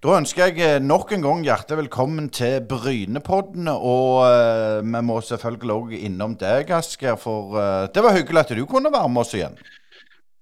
[0.00, 3.68] Da ønsker jeg eh, nok en gang hjertelig velkommen til Brynepodden.
[3.68, 7.18] Og uh, vi må selvfølgelig òg innom deg, Asker.
[7.20, 9.58] For uh, det var hyggelig at du kunne være med oss igjen.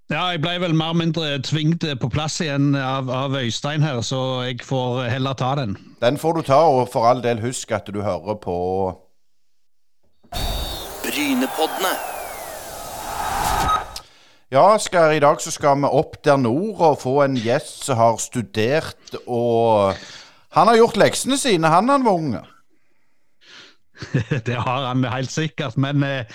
[0.09, 3.99] Ja, jeg ble vel mer eller mindre tvingt på plass igjen av, av, Øystein her,
[4.01, 5.75] så jeg får heller ta den.
[5.99, 8.55] Den får du ta, og for all del husk at du hører på
[11.03, 11.93] Brynepoddene.
[14.49, 17.99] Ja, skal, i dag så skal vi opp der nord og få en gjest som
[17.99, 19.93] har studert og
[20.57, 22.39] Han har gjort leksene sine, han han var unge.
[24.47, 26.25] det har han helt sikkert, men eh,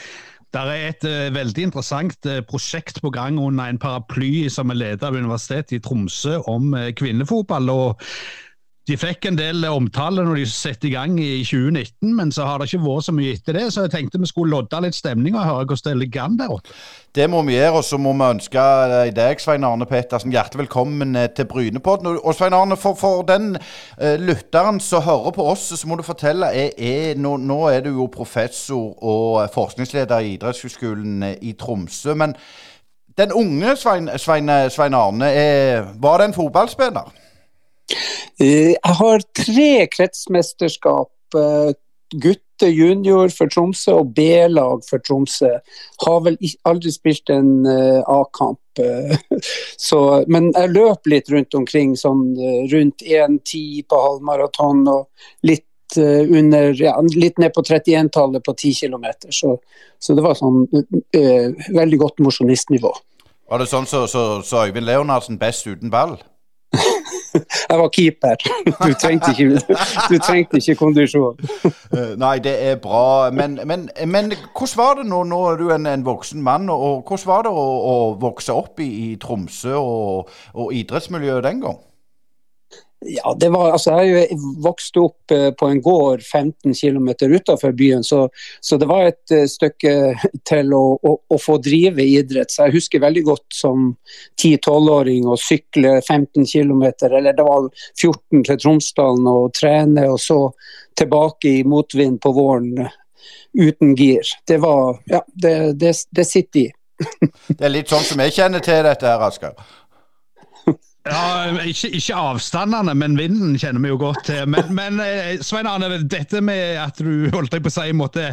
[0.55, 4.79] det er et eh, veldig interessant eh, prosjekt på gang under en paraply som er
[4.79, 7.71] ledet av Universitetet i Tromsø om eh, kvinnefotball.
[7.71, 8.05] og
[8.85, 12.61] de fikk en del omtale når de satte i gang i 2019, men så har
[12.61, 13.63] det ikke vært så mye etter det.
[13.73, 16.53] Så jeg tenkte vi skulle lodde litt stemning og høre hvordan det ligger an der
[16.53, 16.75] oppe.
[17.15, 18.67] Det må vi gjøre, og så må vi ønske
[19.17, 22.19] deg, Svein Arne Pettersen, hjertelig velkommen eh, til Brynepodden.
[22.19, 26.05] Og Svein Arne, for, for den uh, lytteren som hører på oss, så må du
[26.05, 31.57] fortelle er, er, nå, nå, er du jo professor og forskningsleder i idrettshøgskolen eh, i
[31.57, 32.13] Tromsø.
[32.15, 32.37] men
[33.17, 37.24] den unge Svein, Svein, Svein Arne, er, var det en fotballspiller?
[38.41, 41.13] Eh, jeg har tre kretsmesterskap.
[41.37, 41.73] Eh,
[42.15, 45.51] gutte junior for Tromsø og B-lag for Tromsø.
[46.05, 48.61] Har vel aldri spilt en eh, A-kamp.
[50.35, 52.33] men jeg løp litt rundt omkring, sånn
[52.73, 59.07] rundt 1,10 på halvmaraton og litt under, ja, litt ned på 31-tallet på 10 km.
[59.31, 59.53] Så,
[60.03, 62.91] så, det var sånn uh, veldig godt mosjonistnivå.
[63.53, 66.17] Var det sånn så, så, så Øyvind Leonardsen best uten ball?
[67.71, 68.37] Jeg var keeper.
[68.67, 69.77] Du trengte ikke,
[70.11, 71.39] du trengte ikke kondisjon.
[71.65, 73.31] Eh, nei, det er bra.
[73.31, 75.23] Men, men, men, hvordan var det nå?
[75.31, 76.69] Nå er du en, en voksen mann.
[76.71, 81.65] og Hvordan var det å, å vokse opp i, i Tromsø og, og idrettsmiljøet den
[81.65, 81.83] gang?
[83.07, 88.05] Ja, det var, altså, Jeg vokste opp eh, på en gård 15 km utenfor byen,
[88.05, 88.29] så,
[88.61, 89.93] så, det var et uh, stykke
[90.49, 92.53] til å, å, å, få drive idrett.
[92.53, 93.91] Så Jeg husker veldig godt som
[94.41, 97.69] 10-12-åring å sykle 15 km, eller det var
[98.01, 100.39] 14 til Tromsdalen og trene, og så
[100.97, 102.87] tilbake i motvind på våren
[103.55, 104.25] uten gir.
[104.49, 106.73] Det var Ja, det, det, det sitter i.
[107.49, 109.57] det er litt sånn som jeg kjenner til dette her, Asker.
[111.05, 114.47] Ja, ikke, ikke, avstandene, men vinden kjenner vi jo godt til.
[114.49, 118.31] Men, men eh, Svein Arne, dette med at du holdt deg på å si, måtte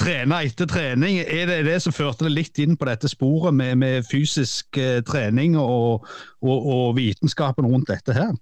[0.00, 3.76] trene etter trening, er det det som førte deg litt inn på dette sporet med,
[3.82, 6.08] med fysisk eh, trening og,
[6.40, 8.32] og, og, vitenskapen rundt dette her?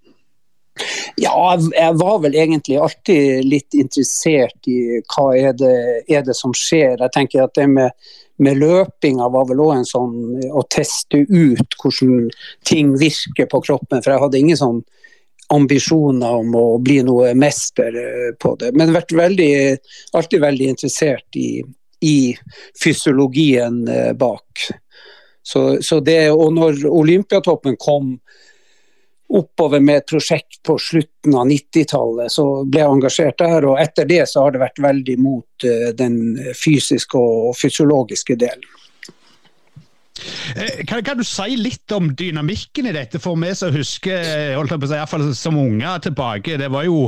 [1.19, 5.75] Ja, jeg var vel egentlig alltid litt interessert i hva er det,
[6.06, 7.03] er det som skjer.
[7.03, 7.91] Jeg tenker at det med,
[8.43, 10.15] med løpinga var vel òg en sånn
[10.53, 12.31] å teste ut hvordan
[12.69, 14.03] ting virker på kroppen.
[14.03, 14.82] For jeg hadde ingen sånn
[15.53, 18.72] ambisjoner om å bli noe mester eh, på det.
[18.78, 19.53] Men vært veldig,
[20.16, 21.60] alltid veldig interessert i,
[22.00, 22.16] i
[22.82, 24.66] fysiologien eh, bak.
[25.42, 28.15] Så, så det, og når Olympiatoppen kom
[29.32, 32.32] oppover med et prosjekt på slutten av 90-tallet.
[32.32, 35.88] Så ble jeg engasjert der, og etter det så har det vært veldig mot uh,
[35.97, 36.19] den
[36.59, 38.69] fysiske og fysiologiske delen.
[40.56, 44.52] Eh, kan, kan, du si litt om dynamikken i dette, for vi som husker eh,
[44.58, 46.58] holdt på å si, som unger tilbake?
[46.60, 47.06] Det var jo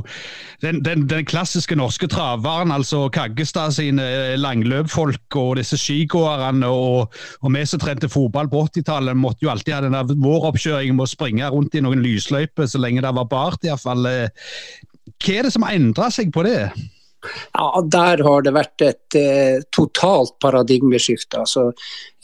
[0.65, 6.71] den, den, den klassiske norske traveren, altså Kaggestad sine eh, langløpfolk og disse skigåerne.
[6.71, 11.07] Og, og vi som trente fotball på 80-tallet, måtte jo alltid ha den våroppkjøringen med
[11.07, 14.09] å springe rundt i noen lysløyper så lenge det var bart, iallfall.
[15.21, 16.71] Hva er det som har endra seg på det?
[17.53, 21.45] Ja, Der har det vært et eh, totalt paradigmeskifte.
[21.45, 21.73] Altså,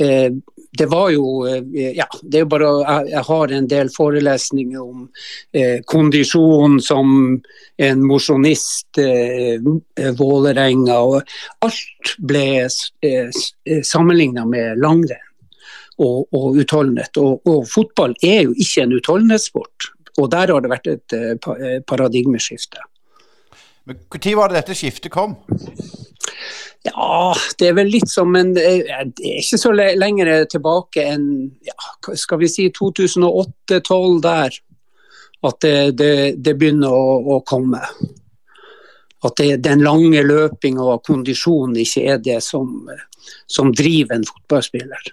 [0.01, 0.31] eh,
[0.73, 4.83] det var jo eh, Ja, det er jo bare jeg, jeg har en del forelesninger
[4.83, 5.09] om
[5.53, 7.41] eh, kondisjon som
[7.81, 11.01] en mosjonist, eh, Vålerenga.
[11.01, 13.43] Og alt ble eh,
[13.83, 15.27] sammenligna med langrenn
[16.01, 17.17] og, og utholdenhet.
[17.21, 19.91] Og, og, fotball er jo ikke en utholdenhetssport.
[20.21, 22.83] Og der har det vært et eh, paradigmeskifte.
[23.85, 25.37] Men Når var det dette skiftet kom?
[26.83, 31.27] Ja, det er vel litt som en Det er ikke så lenger tilbake enn
[31.67, 31.77] ja,
[32.17, 34.57] skal vi si 2008-2012 der.
[35.41, 37.81] At det, det, det begynner å, å, komme.
[39.25, 42.89] At det, den lange løpinga og kondisjonen ikke er det som
[43.47, 45.13] som driver en fotballspiller.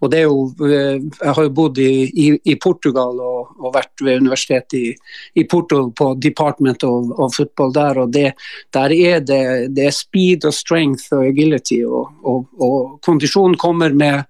[0.00, 3.72] Og det er jo, eh, jeg har jo bodd i, i, i Portugal og, og,
[3.74, 4.92] vært ved universitetet i,
[5.34, 7.98] i, Porto på Department of, of Football der.
[7.98, 8.32] og det,
[8.72, 13.92] Der er det, det er speed og strength og agility, og, og, og kondisjon kommer
[13.92, 14.24] med,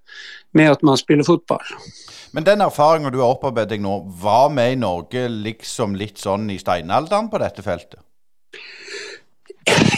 [0.53, 1.77] med at man spiller fotball.
[2.35, 6.49] Men den erfaringa du har opparbeidet deg nå, var vi i Norge liksom litt sånn
[6.51, 8.01] i steinalderen på dette feltet?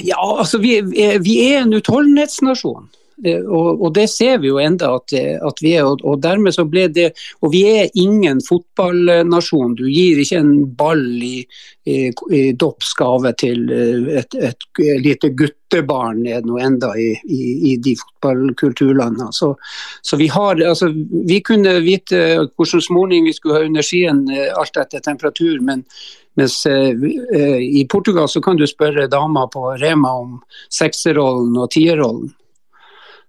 [0.05, 2.91] Ja, altså vi, vi er en utholdenhetsnasjon.
[3.25, 5.87] Eh, og, og, det ser vi jo enda at, at, vi er.
[5.89, 7.07] Og, og, dermed så ble det
[7.41, 9.77] Og vi er ingen fotballnasjon.
[9.79, 11.39] Du gir ikke en ball i,
[11.89, 17.09] i, i dåpsgave til eh, et, et, et, lite guttebarn er det nå enda i,
[17.25, 19.33] i, de fotballkulturlandene.
[19.33, 19.55] Så,
[20.03, 20.93] så, vi har altså,
[21.27, 22.23] Vi kunne vite
[22.59, 25.85] hvilken småning vi skulle ha under skien eh, alt etter temperatur, men
[26.37, 27.05] mens uh,
[27.65, 30.35] i Portugal så kan du spørre dama på Rema om
[30.69, 32.35] sekserrollen og tierrollen.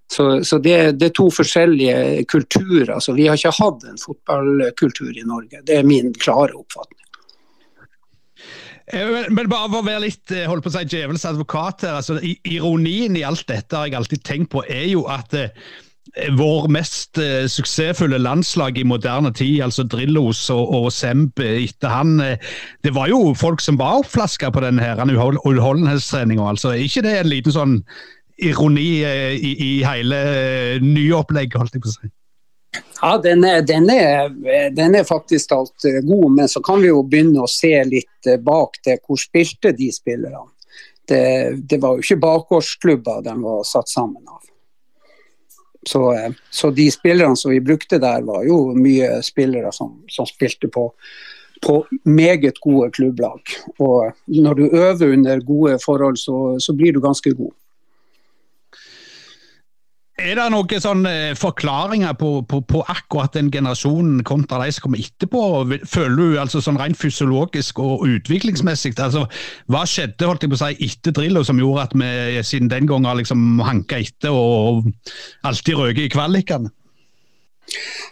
[0.08, 2.94] Så, så det, det, er to forskjellige kulturer.
[2.96, 5.60] Altså, vi har ikke hatt en fotballkultur i Norge.
[5.68, 7.04] Det er min klare oppfatning.
[8.88, 12.00] Eh, men bare for å være litt eh, holdt på å si, djevelens advokat her.
[12.00, 15.52] altså Ironien i alt dette har jeg alltid tenkt på, er jo at eh,
[16.40, 22.16] vår mest eh, suksessfulle landslag i moderne tid, altså Drillos og, og Semb etter han
[22.16, 26.48] Det var jo folk som var oppflaska på denne utholdenhetstreninga.
[26.56, 27.82] Altså, er ikke det en liten sånn
[28.38, 32.12] ironi eh, i, i hele eh, nyopplegget, holdt jeg på å si.
[32.98, 34.30] Ja, den er, den, er,
[34.76, 38.32] den er, faktisk alt eh, god, men så kan vi jo begynne å se litt
[38.46, 39.00] bak det.
[39.06, 40.50] Hvor spilte de spillerne?
[41.08, 41.24] Det,
[41.72, 44.42] det var jo ikke bakgårdsklubber de var satt sammen av.
[45.88, 46.02] Så,
[46.52, 50.90] så, de spillerne som vi brukte der, var jo mye spillere som, som spilte på,
[51.64, 53.40] på, meget gode klubblag.
[53.80, 57.56] Og når du øver under gode forhold, så, så blir du ganske god.
[60.18, 64.88] Er det noen sånne eh, forklaringer på, på, på, akkurat den generasjonen kontra de som
[64.88, 65.42] kommer etterpå?
[65.86, 69.28] Føler du altså sånn rent fysiologisk og utviklingsmessig altså,
[69.70, 72.90] Hva skjedde holdt jeg på å si, etter Drillo som gjorde at vi siden den
[72.90, 74.90] gang har liksom hanka etter og
[75.46, 76.74] alltid røket i kvalikene?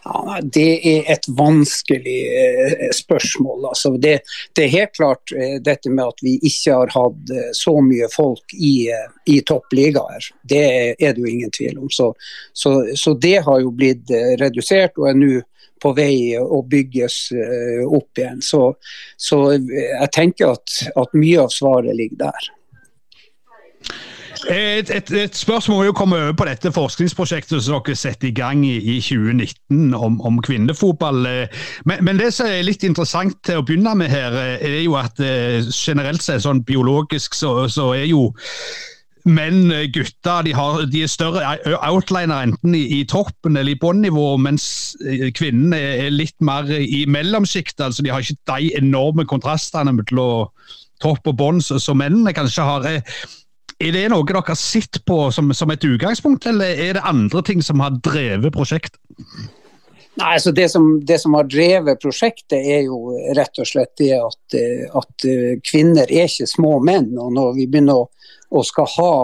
[0.04, 3.66] Ja, det er et vanskelig eh, spørsmål.
[3.72, 4.20] Altså, det,
[4.54, 8.10] det, er helt klart eh, dette med at vi ikke har hatt eh, så mye
[8.14, 8.90] folk i,
[9.32, 10.30] i toppligaer.
[10.44, 10.64] Det
[11.00, 11.90] er det jo ingen tvil om.
[11.90, 12.12] Så,
[12.54, 14.12] så, så det har jo blitt
[14.42, 15.34] redusert og er nå
[15.82, 17.18] på vei å bygges
[17.86, 18.40] opp igjen.
[18.42, 18.62] Så,
[19.20, 22.54] så jeg tenker at, at mye av svaret ligger der.
[24.50, 28.36] Et, et, et, spørsmål må jo komme over på dette forskningsprosjektet som dere setter i
[28.36, 31.24] gang i, i 2019 om, om kvinnefotball.
[31.90, 35.18] Men, men, det som er litt interessant til å begynne med her, er jo at
[35.24, 38.28] eh, generelt sett sånn biologisk så, så er jo
[39.26, 41.56] menn, gutter, de, har, de, er større
[41.88, 44.68] outliner enten i, i toppen eller i bunnivå, mens
[45.02, 47.82] eh, kvinnene er litt mer i mellomsjiktet.
[47.88, 50.52] Altså, de har ikke de enorme kontrastene mellom
[51.02, 52.86] topp og bånn som mennene kanskje har.
[53.84, 57.42] Er det noe dere har sett på som, som, et utgangspunkt, eller er det andre
[57.44, 59.00] ting som har drevet prosjektet?
[60.16, 64.14] Nei, altså det som, det som, har drevet prosjektet, er jo rett og slett det
[64.16, 64.56] at,
[64.96, 65.26] at
[65.68, 67.10] kvinner er ikke små menn.
[67.20, 68.06] og Når vi begynner å,
[68.56, 69.16] å skal ha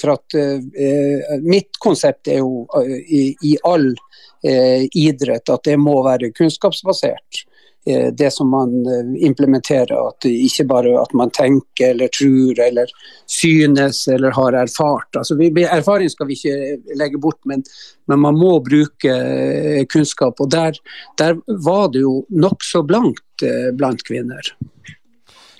[0.00, 2.64] for at uh, Mitt konsept er jo
[3.06, 7.44] i, i, all uh, idrett at det må være kunnskapsbasert.
[7.86, 10.08] Eh, det som man eh, implementerer.
[10.08, 12.92] At ikke bare at man tenker eller tror eller
[13.26, 15.16] synes eller har erfart.
[15.16, 17.64] Altså, erfaring skal vi ikke legge bort, men,
[18.06, 20.40] men man må bruke eh, kunnskap.
[20.40, 20.76] Og der,
[21.18, 23.24] der var det jo nokså blankt
[23.72, 24.44] blant kvinner.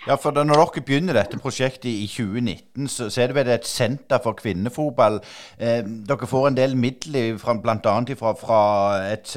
[0.06, 3.66] Ja, for Når dere begynner dette prosjektet i 2019, så, så er det vel et
[3.68, 5.20] senter for kvinnefotball.
[5.60, 8.14] Eh, dere får en del midler bl.a.
[8.16, 8.60] Fra, fra
[9.12, 9.34] et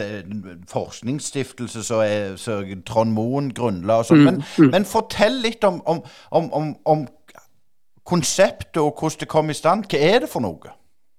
[0.72, 4.00] forskningsstiftelse som Trond Moen grunnla.
[4.00, 4.24] og sånn.
[4.24, 4.72] Men, mm, mm.
[4.72, 6.02] men, fortell litt om, om,
[6.32, 7.06] om, om
[8.06, 9.86] konseptet og hvordan det kom i stand.
[9.92, 10.78] Hva er det for noe?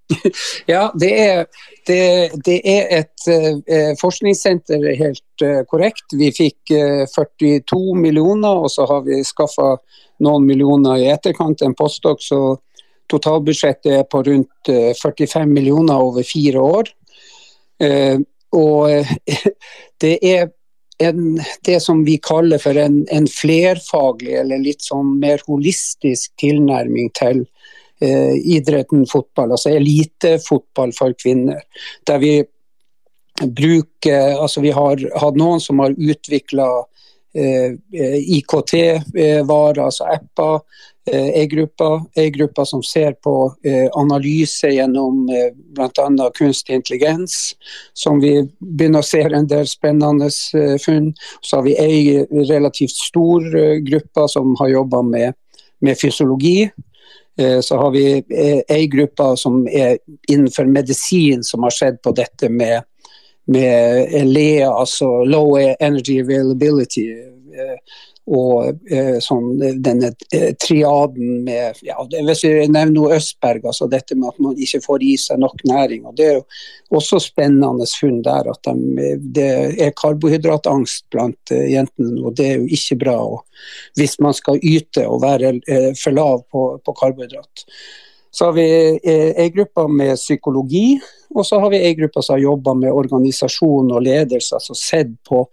[0.66, 1.46] Ja, det er,
[1.86, 6.06] det, det er et eh, forskningssenter, helt eh, korrekt.
[6.16, 9.74] Vi fikk eh, 42 millioner, og så har vi skaffa
[10.24, 12.56] noen millioner i etterkant, en postdok, så
[13.10, 16.88] totalbudsjettet er på rundt 45 millioner over fire år.
[18.56, 19.10] og
[20.00, 20.46] det er
[21.04, 27.10] en, det som vi kaller for en, en flerfaglig, eller litt sånn mer holistisk tilnærming
[27.18, 27.44] til
[28.00, 31.60] eh, idretten fotball, altså elitefotball for kvinner.
[32.06, 32.34] Der vi
[33.42, 36.68] bruker Altså vi har hatt noen som har utvikla
[37.34, 37.72] eh,
[38.38, 40.60] IKT-varer, altså apper.
[41.06, 46.30] E-gruppa, e som ser på eh, analyse gjennom eh, bl.a.
[46.34, 47.56] kunstig intelligens,
[47.92, 51.12] som vi begynner å se en del spennende eh, funn.
[51.42, 55.36] Så har vi ei relativt stor eh, gruppe som har jobba med,
[55.84, 56.70] med fysiologi.
[57.38, 59.98] Eh, så har vi eh, ei gruppe som er
[60.28, 62.82] innenfor medisin, som har sett på dette med,
[63.46, 67.08] med LEA, altså Low Energy Availability.
[68.24, 68.78] Og
[69.20, 70.08] sånn, denne
[70.62, 75.04] triaden med ja, Hvis vi nevner noe Østberg, altså dette med at man ikke får
[75.04, 76.06] i seg nok næring.
[76.08, 76.46] og Det er jo
[76.96, 82.22] også spennende funn der at de, det er karbohydratangst blant jentene.
[82.24, 83.18] og Det er jo ikke bra
[83.98, 85.52] hvis man skal yte og være
[86.00, 87.66] for lav på, på karbohydrat.
[88.34, 88.66] Så har vi
[89.04, 90.96] ei gruppe med psykologi,
[91.34, 95.12] og så har vi ei gruppe som har jobba med organisasjon og ledelse, altså sett
[95.28, 95.44] på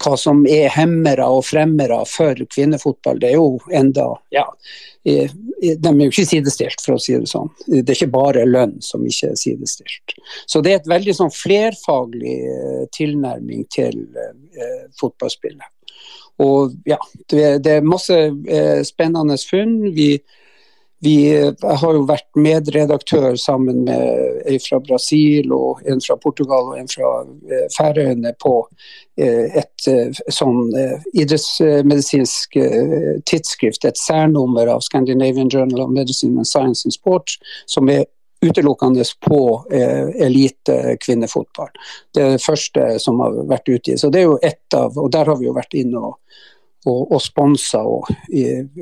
[0.00, 3.20] hva som er hemmere og fremmere for kvinnefotball.
[3.20, 4.46] Det er jo enda ja,
[5.04, 7.50] De er jo ikke sidestilt, for å si det sånn.
[7.66, 10.16] Det er ikke bare lønn som ikke er sidestilt.
[10.48, 12.38] Så det er et veldig sånn flerfaglig
[12.96, 15.68] tilnærming til eh, fotballspillet.
[16.40, 16.96] Og ja,
[17.28, 19.90] det er masse eh, spennende funn.
[19.96, 20.14] Vi
[21.00, 26.76] vi har jo vært medredaktør sammen med en fra Brasil og en fra Portugal og
[26.76, 28.54] en fra eh, Færøyene på
[29.16, 30.68] eh, et eh, sånn
[31.14, 32.60] idrettsmedisinsk
[33.28, 37.38] tidsskrift, et særnummer av Scandinavian Journal of Medicine and Science and Sport,
[37.70, 38.04] som er
[38.40, 41.68] utelukkende på elite kvinnefotball.
[42.16, 43.98] Det er det første som har vært ute i.
[44.00, 46.16] Så det er jo ett av, og der har vi jo vært inne og
[46.88, 48.08] og, og sponsa og,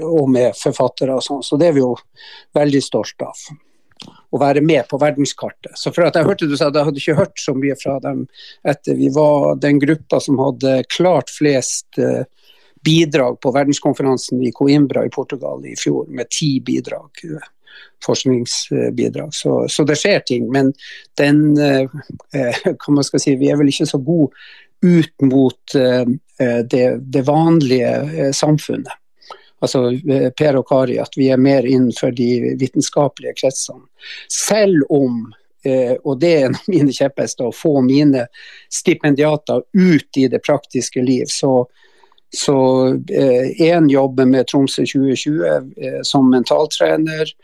[0.02, 1.42] og, med forfattere og sånn.
[1.42, 1.94] Så det er vi jo
[2.56, 3.42] veldig stolt av.
[4.30, 5.74] Å være med på verdenskartet.
[5.74, 7.98] Så for at Jeg hørte du sa at jeg hadde ikke hørt så mye fra
[8.04, 8.26] dem
[8.62, 12.22] etter vi var den gruppa som hadde klart flest uh,
[12.86, 17.24] bidrag på verdenskonferansen i Coimbra i Portugal i fjor, med ti bidrag.
[17.24, 17.42] Uh,
[18.04, 19.34] forskningsbidrag.
[19.34, 20.46] Så, så, det skjer ting.
[20.54, 20.70] Men
[21.18, 21.90] den uh,
[22.84, 24.30] kan man skal si, vi er vel ikke så gode
[24.80, 26.00] ut mot eh,
[26.46, 28.92] eh, det, det vanlige eh, samfunnet.
[29.60, 29.90] Altså
[30.38, 33.82] Per og Kari, at vi er mer innenfor de vitenskapelige kretsene.
[34.30, 35.26] Selv om
[35.68, 38.22] og det er en av mine kjepphester, å få mine
[38.72, 41.26] stipendiater ut i det praktiske liv.
[41.28, 41.66] Så,
[42.30, 42.54] så
[43.18, 47.34] én jobber med Tromsø 2020 som mentaltrener.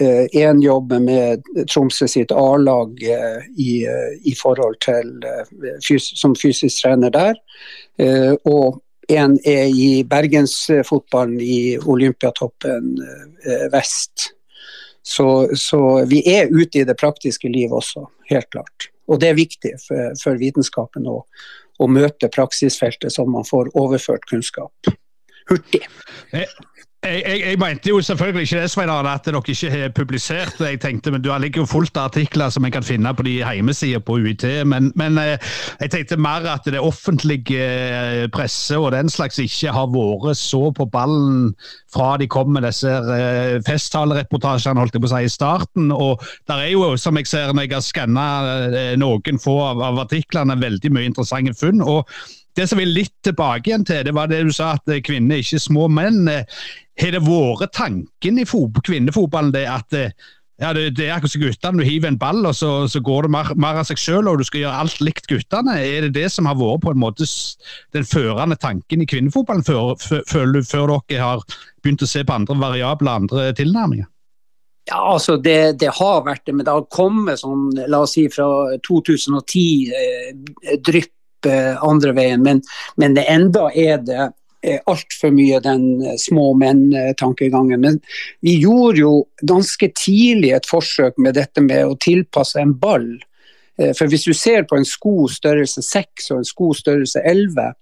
[0.00, 5.12] Én eh, jobber med Tromsø sitt A-lag eh, i, eh, i, forhold til
[5.86, 7.38] fys som fysisk trener der.
[8.50, 12.96] Og en er i bergensfotballen i Olympiatoppen
[13.70, 14.32] vest.
[15.04, 18.88] Så, så, vi er ute i det praktiske liv også, helt klart.
[19.06, 21.20] Og det er viktig for, for vitenskapen å,
[21.78, 24.94] å møte praksisfeltet så man får overført kunnskap
[25.50, 25.82] hurtig.
[27.04, 30.54] Jeg, jeg, jeg, mente jo selvfølgelig ikke det, Svein Arne, at dere ikke har publisert
[30.58, 30.68] det.
[30.68, 33.26] jeg tenkte, men Du har ligger jo fullt av artikler som en kan finne på
[33.26, 34.44] de hjemmesider på UiT.
[34.66, 35.36] Men, men, eh,
[35.80, 40.70] jeg tenkte mer at det offentlige eh, presse og den slags ikke har vært så
[40.72, 41.52] på ballen
[41.92, 45.92] fra de kom med disse eh, festtalereportasjene holdt jeg på å si, i starten.
[45.92, 48.24] Og der er jo, som jeg ser når jeg har skanna
[48.96, 51.84] noen få av artiklene, veldig mye interessante funn.
[51.84, 52.08] og
[52.54, 55.44] det som vil litt tilbake igjen til, det var det du sa at kvinner er
[55.44, 56.28] ikke små menn.
[56.28, 59.98] Har det vært tanken i kvinnefotballen det at
[60.62, 63.26] ja, det, det, er akkurat som guttene, du hiver en ball og så, så går
[63.26, 65.74] det mer, mer, av seg selv, og du skal gjøre alt likt guttene.
[65.82, 67.26] Er det det som har vært på en måte
[67.96, 71.42] den førende tanken i kvinnefotballen, før, før, før dere har
[71.82, 74.06] begynt å se på andre variabler, andre tilnærminger?
[74.86, 78.26] Ja, altså det, det, har vært det, men det har kommet sånn, la oss si
[78.30, 78.46] fra
[78.84, 79.62] 2010,
[79.96, 82.42] eh, drypp eh, andre veien.
[82.42, 82.62] Men,
[83.00, 84.30] men enda er det
[84.86, 87.80] altfor mye den eh, små menn-tankegangen.
[87.80, 88.00] Men
[88.44, 93.08] vi gjorde jo ganske tidlig et forsøk med dette med å tilpasse en ball.
[93.78, 97.72] Eh, for hvis du ser på en sko størrelse 6 og en sko størrelse 11,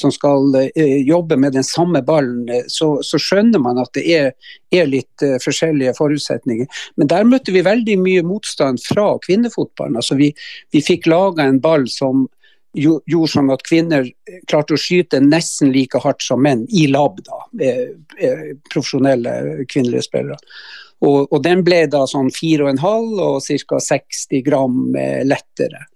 [0.00, 4.30] som skal eh, jobbe med den samme ballen, så, så skjønner man at det er,
[4.72, 6.68] er litt forskjellige forutsetninger.
[6.96, 9.98] Men der møtte vi veldig mye motstand fra kvinnefotballen.
[10.00, 10.30] Altså vi,
[10.72, 12.28] vi fikk laga en ball som
[12.78, 14.06] gjorde sånn at kvinner
[14.50, 17.40] klarte å skyte nesten like hardt som menn i lab, da,
[18.70, 20.38] profesjonelle kvinnelige spillere.
[21.00, 23.78] Og, og, den ble da sånn 4,5 og ca.
[23.80, 24.82] 60 gram
[25.24, 25.86] lettere.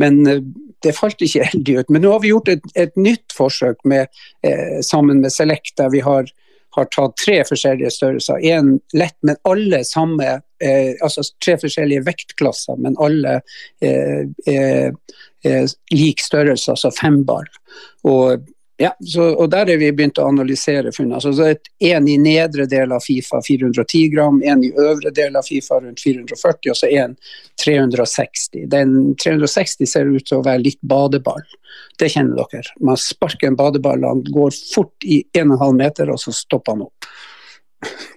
[0.00, 0.40] Men eh,
[0.84, 1.92] det falt ikke heldig ut.
[1.92, 4.12] Men nå har vi gjort et, et nytt forsøk med,
[4.46, 6.28] eh, sammen med Select, der vi har,
[6.76, 8.42] har tatt tre forskjellige størrelser.
[8.44, 10.28] Én lett, men alle samme
[10.60, 13.40] eh, Altså tre forskjellige vektklasser, men alle
[13.84, 14.92] eh,
[15.44, 15.64] eh
[15.94, 17.46] lik størrelse, altså fem ball.
[18.06, 18.44] Og,
[18.76, 21.24] ja, så, og der er vi begynt å analysere funnet.
[21.24, 21.54] Altså,
[21.88, 26.02] en i nedre del av Fifa 410 gram, en i øvre del av Fifa rundt
[26.02, 27.14] 440, og så en
[27.64, 28.66] 360.
[28.72, 31.40] Den 360 ser ut til å være litt badeball.
[31.96, 32.76] Det kjenner dere.
[32.84, 37.08] Man sparker en badeball, han går fort i 1,5 meter, og så stopper han opp.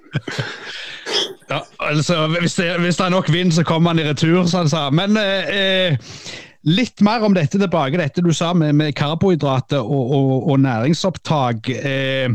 [1.54, 4.66] ja, altså, hvis det, hvis det, er nok vind, så kommer han i retur, som
[4.66, 4.86] han sa.
[4.92, 6.38] Men eh, eh
[6.70, 11.70] Litt mer om dette tilbake, dette du sa med, med karbohydrater og, og, og næringsopptak.
[11.74, 12.30] Eh,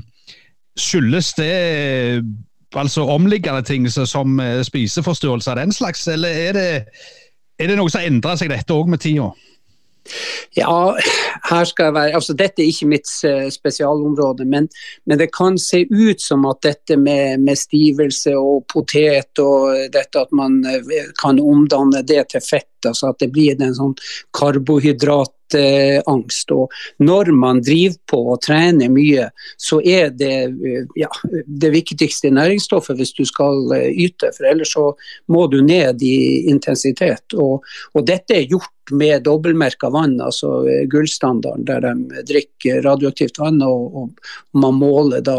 [0.81, 1.53] skyldes det
[2.75, 6.71] altså omliggende ting som spiseforstyrrelser av den slags, eller er det,
[7.63, 9.29] er det noe som endrer seg dette òg med tida?
[10.55, 10.95] Ja,
[11.49, 14.69] her skal jeg være altså Dette er ikke mitt eh, spesialområde, men,
[15.09, 20.21] men det kan se ut som at dette med, med, stivelse og potet og dette
[20.21, 23.97] at man eh, kan omdanne det til fett, altså at det blir en sånn
[24.37, 25.35] karbohydrat
[26.11, 26.53] angst.
[26.55, 29.29] Og når man driver på og trener mye,
[29.61, 30.35] så er det
[30.99, 31.11] ja,
[31.47, 34.33] det viktigste næringsstoffet hvis du skal yte.
[34.37, 34.91] For ellers så
[35.33, 37.37] må du ned i intensitet.
[37.37, 43.39] Og, og dette er gjort med dobbeltmerka vann, altså eh, gullstandarden, der de drikker radioaktivt
[43.41, 45.39] vann og, og man måler da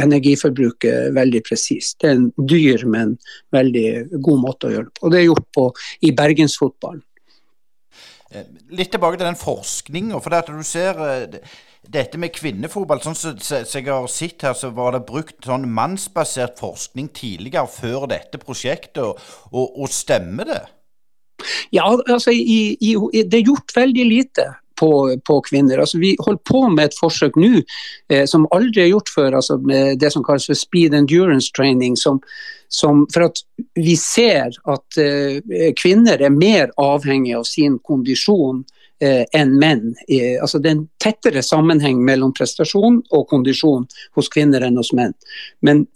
[0.00, 1.98] energiforbruket veldig presist.
[2.00, 3.16] Det er en dyr, men
[3.54, 5.06] veldig god måte å gjøre det på.
[5.06, 5.68] Og det er gjort på,
[6.06, 7.04] i bergensfotballen.
[8.28, 8.44] Eh,
[8.76, 10.20] litt tilbake til den forskninga.
[10.20, 11.38] For det at du ser eh,
[11.88, 16.60] dette med kvinnefotball, sånn som jeg har sett her, så var det brukt sånn mannsbasert
[16.60, 19.00] forskning tidligere, før dette prosjektet.
[19.04, 20.62] Og, og stemmer det?
[21.72, 24.90] Ja, altså i, i, det er gjort veldig lite på,
[25.26, 25.78] på, kvinner.
[25.78, 27.62] Altså, vi holder på med et forsøk nå
[28.12, 31.96] eh, som aldri er gjort før, altså med det som kalles for speed endurance training.
[31.96, 32.20] Som,
[32.68, 33.42] som, for at
[33.78, 38.64] vi ser at eh, kvinner er mer avhengig av sin kondisjon
[39.02, 39.94] eh, enn menn.
[40.42, 45.16] altså, det er en tettere sammenheng mellom prestasjon og kondisjon hos kvinner enn hos menn.
[45.62, 45.86] Men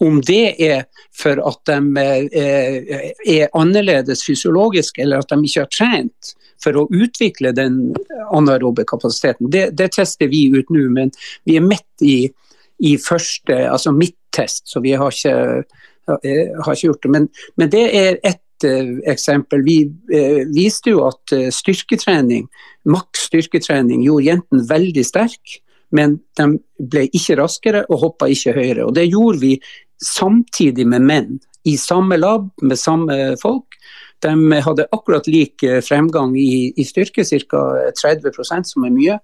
[0.00, 0.84] om det er
[1.16, 6.86] for at de eh, er annerledes fysiologisk, eller at de ikke har trent for å
[6.92, 7.78] utvikle den
[8.36, 10.86] anaerobe kapasiteten, det, det, tester vi ut nå.
[10.92, 11.12] Men
[11.48, 12.18] vi er midt i,
[12.84, 15.64] i første, altså midttest, så vi har ikke,
[16.20, 17.14] eh, har ikke gjort det.
[17.16, 17.30] Men,
[17.60, 19.64] men, det er uh, eksempel.
[19.64, 19.78] Vi
[20.16, 22.48] eh, viste jo at styrketrening,
[22.88, 25.60] maks styrketrening gjorde jentene veldig sterke
[25.96, 26.46] men de
[26.90, 28.86] ble ikke raskere og hoppa ikke høyere.
[28.86, 29.54] Og Det gjorde vi
[30.04, 33.76] samtidig med menn i samme lab med samme folk.
[34.20, 37.62] De hadde akkurat lik fremgang i, i styrke, ca.
[38.02, 39.18] 30% som er mye.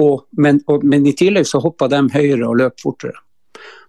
[0.00, 3.18] Og, men, og, men, i tillegg så hoppa de høyere og løp fortere.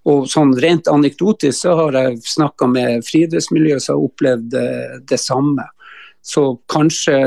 [0.10, 4.71] Og sånn Rent anekdotisk så har jeg snakka med friidrettsmiljøet som har opplevd det,
[5.12, 5.67] det, samme.
[6.25, 7.19] Så kanskje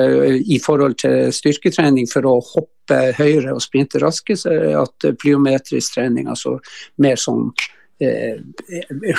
[0.42, 5.94] i forhold til styrketrening for å hoppe høyere og sprinte raskere, så er at plyometrisk
[5.94, 6.58] trening, altså
[7.00, 7.83] mer sånn Eh,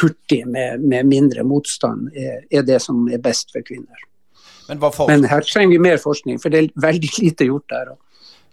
[0.02, 4.02] hurtig med, med, mindre motstand, er, det som er best for kvinner.
[4.68, 7.94] Men, Men, her trenger vi mer forskning, for det er veldig lite gjort der.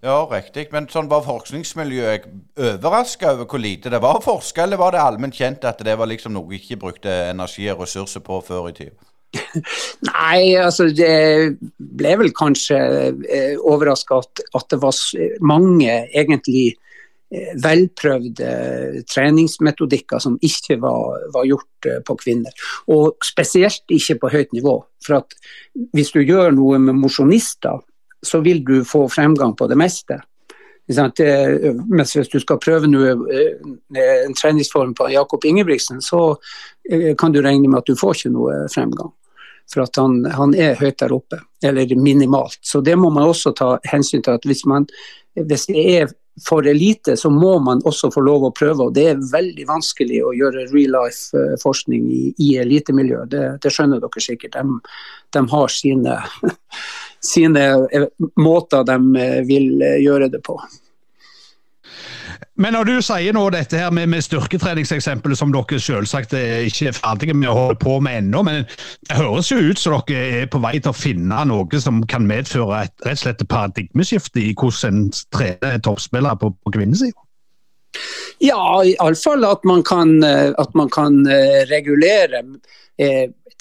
[0.02, 0.66] Ja, riktig.
[0.72, 2.26] Men sånn var forskningsmiljøet
[2.58, 6.10] overraska over hvor lite det var forska, eller var det allment kjent at det var
[6.10, 9.08] liksom noe vi ikke brukte energi og ressurser på før i tida?
[10.10, 12.78] Nei, altså det ble vel kanskje
[13.32, 14.98] eh, overraska at, at, det var
[15.40, 16.90] mange egentlig Eh,
[17.32, 22.52] velprøvde treningsmetodikker som ikke var, var, gjort eh, på kvinner.
[22.92, 24.76] Og spesielt ikke på høyt nivå.
[25.04, 25.36] For at
[25.96, 27.80] hvis du gjør noe med mosjonister,
[28.22, 30.20] så vil du få fremgang på det meste.
[30.92, 33.56] Mens hvis du skal prøve eh,
[34.26, 36.36] en treningsform på Jakob Ingebrigtsen, så
[37.18, 39.12] kan du regne med at du får ikke noe fremgang.
[39.72, 42.58] For at han, han er høyt der oppe, eller minimalt.
[42.60, 44.36] Så det må man også ta hensyn til.
[44.36, 44.88] at hvis, man,
[45.38, 46.10] hvis det er
[46.48, 48.86] for elite, så må man også få lov å prøve.
[48.86, 53.30] og Det er veldig vanskelig å gjøre real life-forskning i, i elitemiljøet.
[53.32, 54.56] Det, det, skjønner dere sikkert.
[54.56, 54.78] De,
[55.36, 56.16] de har sine,
[57.32, 58.08] sine, eh,
[58.40, 60.56] måter de eh, vil eh, gjøre det på.
[62.62, 66.94] Men når du sier nå dette her med, med styrketreningseksempelet, som dere selvsagt ikke er
[66.96, 68.68] ferdige med å holde på med ennå, men
[69.08, 72.28] det høres jo ut som dere er på vei til å finne noe som kan
[72.28, 77.18] medføre et rett og slett paradigmeskifte i hvordan en trener toppspillere på, på kvinnesida?
[78.42, 82.78] Ja, iallfall at man at man kan eh, regulere eh,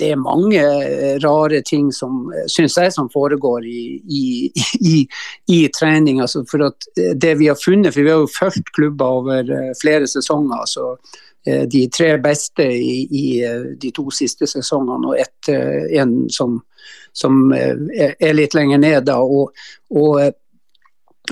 [0.01, 4.51] det er mange eh, rare ting som synes jeg som foregår i, i,
[4.93, 5.07] i,
[5.47, 6.21] i trening.
[6.21, 9.51] Altså for at eh, det vi har funnet, for vi har jo fulgt klubber over
[9.51, 10.65] eh, flere sesonger.
[10.65, 10.95] så
[11.41, 13.23] de tre beste i, i
[13.81, 15.49] de to siste sesongene og et,
[15.97, 16.59] en som,
[17.17, 18.99] som er litt lenger ned.
[19.07, 19.49] Da, og,
[19.89, 20.19] og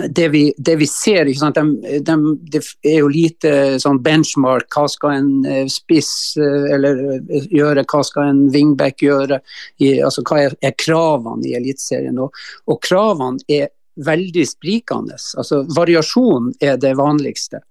[0.07, 2.15] det vi, det vi, ser, de, de,
[2.51, 4.67] det er jo lite sånn benchmark.
[4.73, 9.41] Hva skal en eh, spiss eh, eh, gjøre, hva skal en wingback gjøre?
[9.83, 12.19] I, altså, hva er, er, kravene i Eliteserien?
[12.21, 12.35] Og,
[12.69, 13.69] og kravene er
[14.05, 15.19] veldig sprikende.
[15.38, 17.63] Altså, variasjon er det vanligste.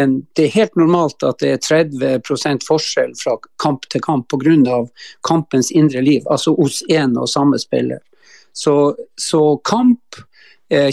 [0.00, 4.80] En, det er helt normalt at det er 30% forskjell fra kamp til kamp pga.
[5.22, 8.02] kampens indre liv, altså hos én og samme spiller.
[8.54, 10.24] Så, så kamp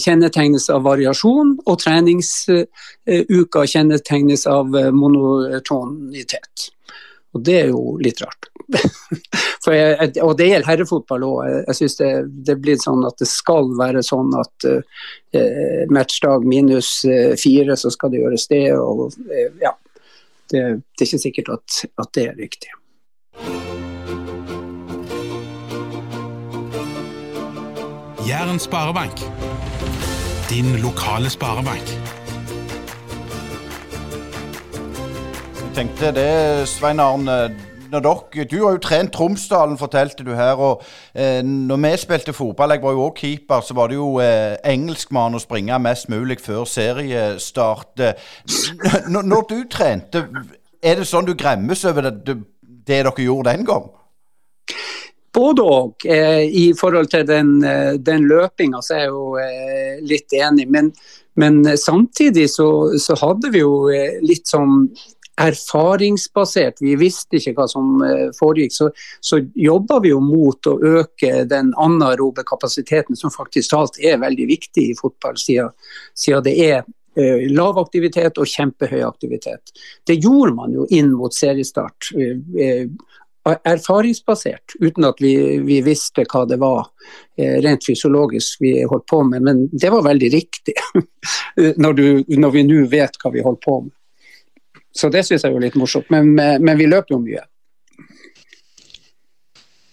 [0.02, 6.72] kjennetegnes av variasjon, og treningsuka kjennetegnes av monotonitet.
[7.32, 8.50] Og det er jo litt rart.
[9.72, 11.40] jeg, og det gjelder herrefotball òg.
[11.68, 12.10] Jeg, syns det,
[12.48, 16.92] det blir sånn at det skal være sånn at uh, matchdag minus
[17.40, 18.66] fire, så skal det gjøres det.
[18.76, 19.74] Og, uh, ja.
[20.52, 22.76] det, det, er ikke sikkert at, at det er riktig.
[28.28, 29.24] Jæren sparebank.
[30.52, 31.88] Din lokale sparebank.
[35.76, 37.56] Tenkte det, Svein Arne.
[37.92, 40.54] Dere, du har jo trent Tromsdalen, fortalte du her.
[40.54, 40.84] og
[41.16, 44.58] eh, når vi spilte fotball, jeg var jo òg keeper, så var det jo eh,
[44.66, 48.04] engelskmann å springe mest mulig før seriestart.
[49.08, 50.28] N når du trente,
[50.84, 52.38] er det sånn du gremmes over det, det
[52.88, 53.88] dere gjorde den gang?
[55.34, 56.06] Både og.
[56.06, 60.68] Eh, I forhold til den, eh, den løpinga så er jeg jo eh, litt enig.
[60.72, 60.92] Men,
[61.40, 62.68] men samtidig så,
[63.00, 63.88] så, hadde vi jo
[64.28, 64.90] litt sånn
[65.42, 68.02] erfaringsbasert, vi visste ikke hva som
[68.38, 68.90] foregikk, så,
[69.24, 74.46] så jobba vi jo mot å øke den anaerobe kapasiteten, som faktisk talt er veldig
[74.52, 75.72] viktig i fotball, siden,
[76.46, 76.84] det er
[77.56, 79.74] lav aktivitet og kjempehøy aktivitet.
[80.06, 82.12] Det gjorde man jo inn mot seriestart.
[83.48, 85.34] Eh, eh erfaringsbasert, uten at vi,
[85.66, 86.92] vi, visste hva det var
[87.38, 89.42] eh, rent fysiologisk vi holdt på med.
[89.48, 90.76] Men det var veldig riktig,
[91.84, 92.06] når, du,
[92.38, 93.96] når vi nå vet hva vi holdt på med.
[94.92, 96.10] Så det syns jeg er litt morsomt.
[96.12, 97.46] Men, men, vi løper jo mye.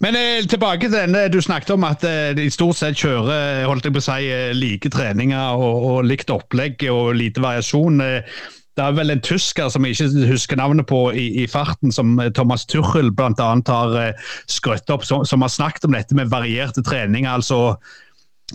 [0.02, 3.88] Men eh, tilbake til denne, du snakket om at eh, de stort sett kjører holdt
[3.88, 8.02] jeg på å si, eh, like treninger og, og likt opplegg og lite variasjon.
[8.04, 8.38] Eh,
[8.78, 12.14] det er vel en tysker som jeg ikke husker navnet på i, i farten, som
[12.36, 13.48] Thomas Tuchel bl.a.
[13.68, 17.30] har eh, skrøtt opp, som, som, har snakket om dette med varierte treninger.
[17.30, 17.76] altså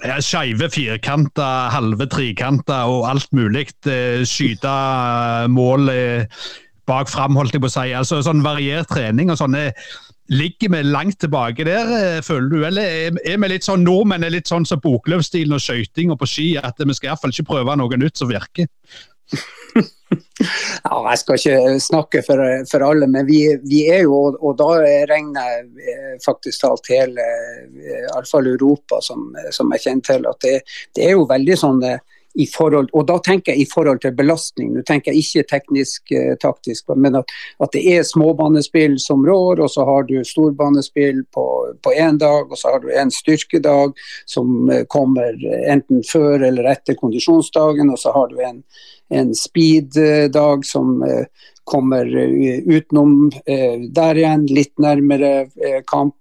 [0.01, 3.67] ja, Skeive firkanter, halve trekanter og alt mulig.
[3.86, 6.41] Eh, skyte eh, mål eh,
[6.89, 7.91] bak fram, holdt jeg på å si.
[7.93, 9.69] Altså sånn variert trening og sånne
[10.31, 12.62] Ligger vi langt tilbake der, føler du?
[12.63, 16.29] Eller er vi litt sånn nordmenn er litt sånn som bokløvstilen og skøyting og på
[16.31, 18.69] ski, at vi skal iallfall ikke prøve noe nytt som virker?
[20.83, 24.69] Ja, jeg skal ikke snakke for, for alle, men vi, vi, er jo, og da
[25.09, 27.27] regner jeg eh, faktisk talt hele
[28.03, 30.55] iallfall eh, Europa som, som jeg kjenner til, at det,
[30.95, 32.01] det er jo veldig sånn eh,
[32.50, 34.72] forhold, og da tenker jeg i forhold til belastning.
[34.74, 39.62] Nå tenker jeg ikke teknisk eh, taktisk, men at, at, det er småbanespill som rår,
[39.63, 43.93] og så har du storbanespill på én dag, og så har du en styrkedag
[44.26, 45.38] som kommer
[45.69, 48.62] enten før eller etter kondisjonsdagen, og så har du en,
[49.13, 51.26] en speed-dag som eh,
[51.63, 55.34] kommer eh, utenom eh, der igjen, litt nærmere
[55.88, 56.17] kamp.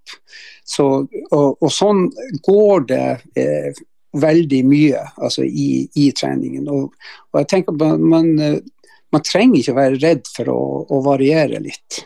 [0.65, 0.87] Så,
[1.35, 2.07] og, og, sånn
[2.47, 3.07] går det
[3.39, 3.81] eh,
[4.13, 6.69] veldig mye altså i, i treningen.
[6.69, 6.93] Og,
[7.33, 12.03] og, jeg tenker man, man, trenger ikke å være redd for å, å variere litt.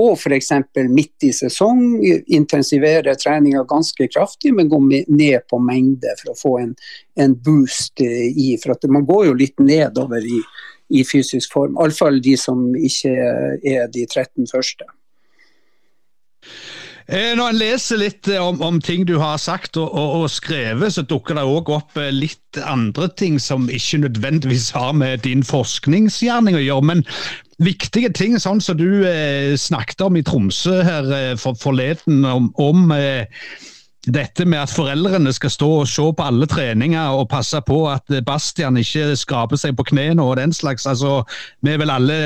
[0.00, 0.50] Og f.eks.
[0.90, 2.02] midt i sesong
[2.34, 6.72] intensivere treninga ganske kraftig, men gå ned på mengde for å få en,
[7.20, 10.40] en boost i For man går jo litt nedover i,
[10.98, 11.78] i fysisk form.
[11.78, 14.90] Iallfall de som ikke er de 13 første.
[17.04, 20.30] Eh, når en leser litt eh, om, om, ting du har sagt og, og, og
[20.32, 25.20] skrevet, så dukker det òg opp eh, litt andre ting som ikke nødvendigvis har med
[25.26, 26.88] din forskningsgjerning å gjøre.
[26.94, 27.04] Men
[27.60, 32.88] viktige ting, sånn som du eh, snakket om i Tromsø her for, forleden, om, om
[32.96, 33.28] eh,
[34.04, 38.12] dette med at foreldrene skal stå og se på alle treninger og passe på at
[38.26, 40.86] Bastian ikke skraper seg på knærne og den slags.
[40.86, 41.22] altså
[41.64, 42.16] Vi er vel alle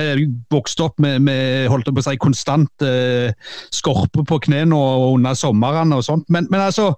[0.50, 3.30] vokst opp med, med holdt på å si, konstant eh,
[3.74, 4.78] skorpe på knærne
[5.14, 6.26] under sommeren og sånt.
[6.28, 6.94] Men, men, altså,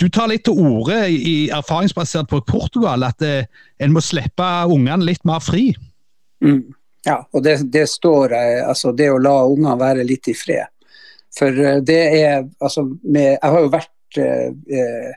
[0.00, 3.48] du tar litt til orde i erfaringsbasert på Portugal at eh,
[3.80, 5.70] en må slippe ungene litt mer fri.
[6.44, 6.74] Mm.
[7.06, 8.34] Ja, og det, det står
[8.68, 10.68] altså det å la ungene være litt i fred.
[11.36, 15.14] For eh, det er altså med, Jeg har jo vært eh, eh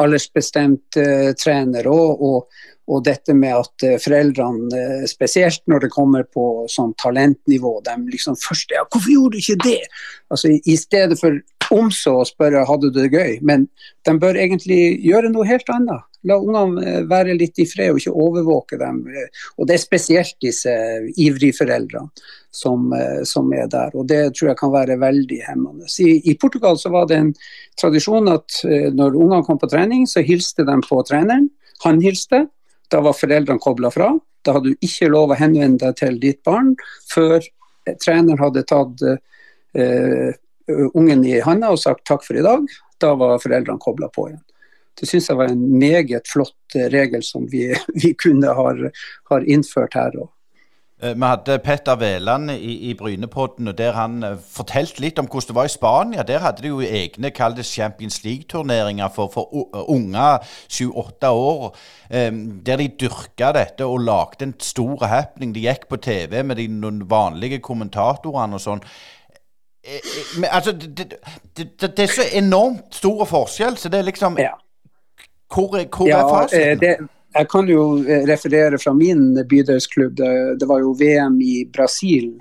[0.00, 6.64] aldersbestemt eh, trener òg, og, og, dette med at foreldrene, spesielt når det kommer på
[6.72, 9.90] sånn talentnivå, de liksom først ja, 'Hvorfor gjorde du ikke det?'
[10.32, 11.36] Altså I, stedet for
[11.76, 13.68] omså å spørre 'hadde du det gøy', men
[14.08, 16.08] de bør egentlig gjøre noe helt annet.
[16.28, 19.00] La ungene eh, være litt i fred og ikke overvåke dem.
[19.58, 20.72] Og det er spesielt disse
[21.18, 22.10] ivrige foreldrene
[22.54, 23.94] som, eh, som er der.
[23.98, 25.88] Og det tror jeg kan være veldig hemmende.
[25.98, 27.32] I, I, Portugal så var det en
[27.80, 31.50] tradisjon at eh, når ungene kom på trening, så hilste de på treneren.
[31.86, 32.46] Han hilste.
[32.92, 34.12] Da var foreldrene kobla fra.
[34.46, 36.74] Da hadde du ikke lov å henvende deg til ditt barn
[37.10, 37.40] før
[38.02, 40.30] treneren hadde tatt uh,
[40.94, 42.66] ungen i handa og sagt takk for i dag.
[43.02, 44.42] Da var foreldrene kobla på igjen.
[45.00, 47.68] Det syns jeg var en meget flott regel som vi,
[48.02, 48.86] vi kunne har,
[49.30, 50.14] har innført her.
[50.18, 50.32] Også.
[51.02, 55.48] Eh, vi hadde Petter Veland i, i Brynepodden, der han uh, fortalte litt om hvordan
[55.48, 56.22] det var i Spania.
[56.22, 59.50] Der hadde de jo egne kalles Champions League-turneringer for, for
[59.90, 60.38] unger
[60.70, 61.72] sju-åtte år.
[62.06, 65.54] Um, der de dyrka dette og lagde en stor happening.
[65.54, 66.68] De gikk på TV med de
[67.10, 68.86] vanlige kommentatorene og sånn.
[70.38, 71.18] Men, altså, det, det,
[71.56, 74.54] det, det, er så enormt stor forskjell, så det er liksom ja.
[75.52, 77.10] Hvor, hvor ja, er fasiten?
[77.32, 80.16] Jeg kan jo eh, referere fra min bydelsklubb.
[80.60, 82.34] Det, var jo VM i Brasil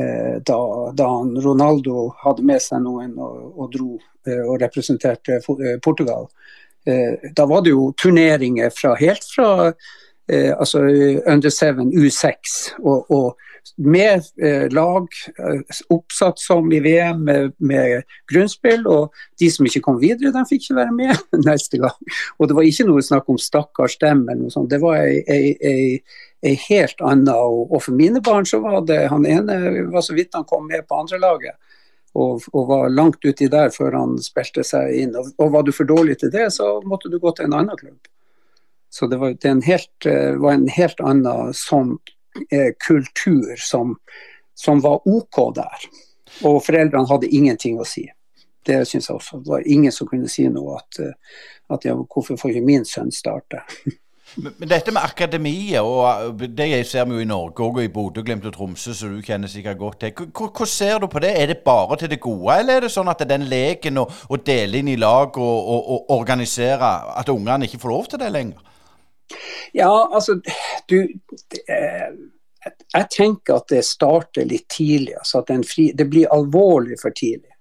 [0.00, 0.58] eh, da,
[0.96, 1.08] da
[1.44, 3.90] Ronaldo hadde med seg noen og, og dro
[4.26, 5.40] eh, og representerte
[5.84, 6.28] Portugal.
[6.82, 9.70] Da var det jo turneringer fra, helt fra
[10.58, 10.80] altså
[11.30, 15.06] under 7, U6 og, og med eh, lag
[15.38, 18.86] eh, oppsatt som i VM med, med, grunnspill.
[18.86, 22.12] Og de som ikke kom videre, de fikk ikke være med neste gang.
[22.38, 24.70] Og det var ikke noe snakk om stakkars dem eller noe sånt.
[24.72, 27.36] Det var ei, ei, ei, ei helt anna.
[27.40, 30.66] Og, og, for mine barn så var det Han ene var så vidt han kom
[30.68, 31.58] med på andrelaget.
[32.12, 35.14] Og, og var langt uti der før han spilte seg inn.
[35.16, 37.78] Og, og var du for dårlig til det, så måtte du gå til en annen
[37.78, 38.00] klubb.
[38.92, 41.94] Så det var, det en helt, eh, var en helt annen sånn
[42.86, 43.96] kultur som,
[44.54, 45.86] som, var OK der.
[46.48, 48.06] Og foreldrene hadde ingenting å si.
[48.66, 49.40] Det syns jeg også.
[49.42, 51.42] Det var ingen som kunne si noe at, eh,
[51.74, 53.64] at ja, hvorfor får ikke min sønn starte?
[54.40, 58.46] Men, dette med akademiet, og det ser vi jo i Norge og i Bodø, Glimt
[58.48, 60.30] og Tromsø, som du kjenner sikkert godt til.
[60.32, 61.34] Hvordan ser du på det?
[61.36, 64.80] Er det bare til det gode, eller er det sånn at den leken å dele
[64.80, 68.71] inn i lag og, og, og organisere, at ungene ikke får lov til det lenger?
[69.72, 70.40] Ja, altså
[70.88, 70.98] du
[72.92, 75.16] Jeg tenker at det starter litt tidlig.
[75.18, 77.52] altså at fri, Det blir alvorlig for tidlig.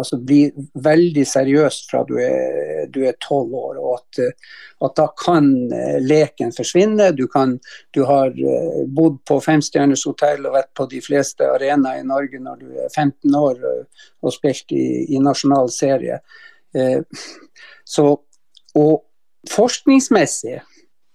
[0.00, 2.16] Altså blir veldig seriøst fra du
[3.04, 3.76] er tolv år.
[3.78, 4.22] og at,
[4.82, 7.10] at, da kan eh, leken forsvinne.
[7.12, 7.58] Du, kan,
[7.94, 12.40] du har eh, bodd på femstjerners hotell og vært på de fleste arenaer i Norge
[12.40, 16.18] når du er 15 år og, spilt i, i nasjonal serie.
[16.74, 17.04] Eh,
[17.84, 18.08] så,
[18.74, 18.94] og
[19.52, 20.58] forskningsmessig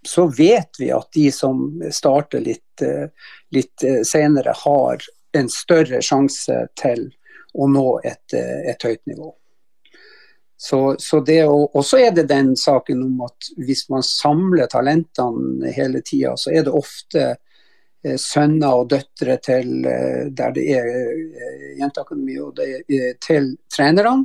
[0.08, 3.10] så vet vi at de som starter litt, eh,
[3.52, 5.04] litt eh, senere, har
[5.38, 7.10] en større sjanse til
[7.54, 9.34] å nå et, eh, et høyt nivå.
[10.58, 15.70] Så, så det, og så er det den saken om at hvis man samler talentene
[15.76, 17.28] hele tida, så er det ofte
[18.18, 20.90] sønner og døtre til der det er
[21.78, 24.24] jenteakademi, og det er til trenerne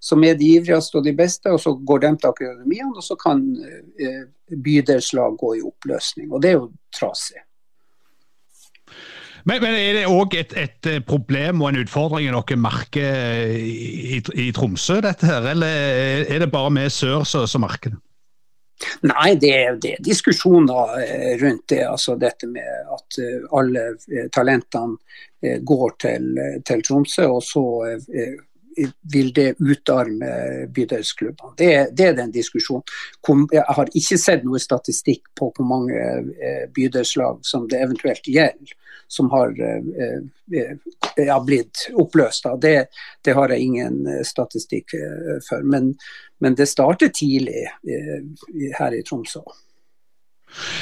[0.00, 3.18] som er de ivrigste og de beste, og så går de til akademiene, og så
[3.18, 3.42] kan
[3.98, 6.32] eh, bydelslag gå i oppløsning.
[6.32, 7.42] Og det er jo trasig.
[9.48, 14.50] Men, men, er det òg et, et, problem og en utfordring dere merker i, i,
[14.52, 18.02] Tromsø, dette her, eller er det bare vi sør som merker det?
[19.02, 21.80] Nei, det er, det er, diskusjoner eh, rundt det.
[21.88, 23.88] altså Dette med at eh, alle
[24.34, 27.62] talentene går til, til Tromsø, og så
[29.12, 31.54] vil det utarme bydelsklubbene?
[31.56, 32.84] Det, det, er den diskusjonen.
[33.52, 38.74] Jeg har ikke sett noe statistikk på hvor mange eh, bydelslag som det eventuelt gjelder,
[39.08, 40.18] som har eh,
[40.62, 42.50] eh, blitt oppløst.
[42.62, 42.76] Det,
[43.24, 44.96] det, har jeg ingen statistikk
[45.48, 45.64] for.
[45.64, 45.94] Men,
[46.38, 47.66] men det starter tidlig
[48.78, 49.44] her i Tromsø.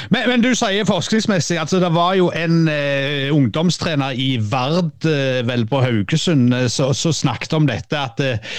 [0.09, 5.41] Men, men, du sier forskningsmessig, altså det var jo en eh, ungdomstrener i Vard, eh,
[5.47, 7.99] vel på Haugesund, eh, som snakket om dette.
[7.99, 8.55] at eh,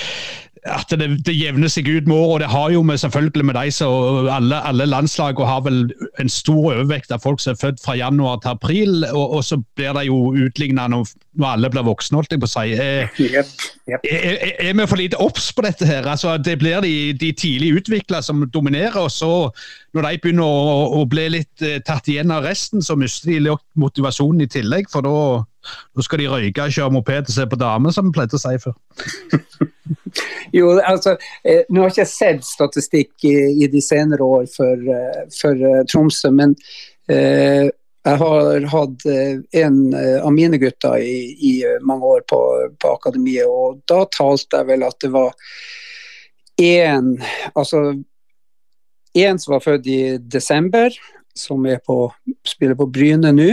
[0.69, 2.33] at det, det, jevner seg ut med året.
[2.33, 5.79] og det har jo med, selvfølgelig med de som alle, alle landslagene har vel
[6.21, 9.61] en stor overvekt av folk som er født fra januar til april, og, og så
[9.77, 11.09] blir det jo utligna når,
[11.39, 12.73] når, alle blir voksne, holdt jeg på å si.
[12.75, 13.51] Er, yep,
[13.87, 14.03] yep.
[14.03, 16.07] er, er, er, vi for lite obs på dette her?
[16.11, 19.31] Altså, det blir de, de tidlig utvikla som dominerer, og så
[19.95, 23.39] når de begynner å, å bli litt uh, tatt igjen av resten, så mister de
[23.47, 27.95] litt motivasjonen i tillegg, for da skal de røyke, kjøre moped og se på damer,
[27.95, 28.77] som vi pleide å si før.
[30.59, 34.87] jo, altså, eh, Nå har jeg ikke sett statistikk i, i de senere år for,
[34.95, 36.57] eh, for Tromsø, men
[37.13, 37.69] uh,
[38.09, 39.07] jeg har hatt
[39.61, 41.19] en av mine gutter i,
[41.51, 42.41] i mange år på,
[42.81, 45.35] på, akademiet, og da talte jeg vel at det var
[46.59, 47.13] én
[47.53, 47.83] altså
[49.19, 50.95] én som var født i desember,
[51.35, 51.99] som på,
[52.47, 53.51] spiller på Bryne nå.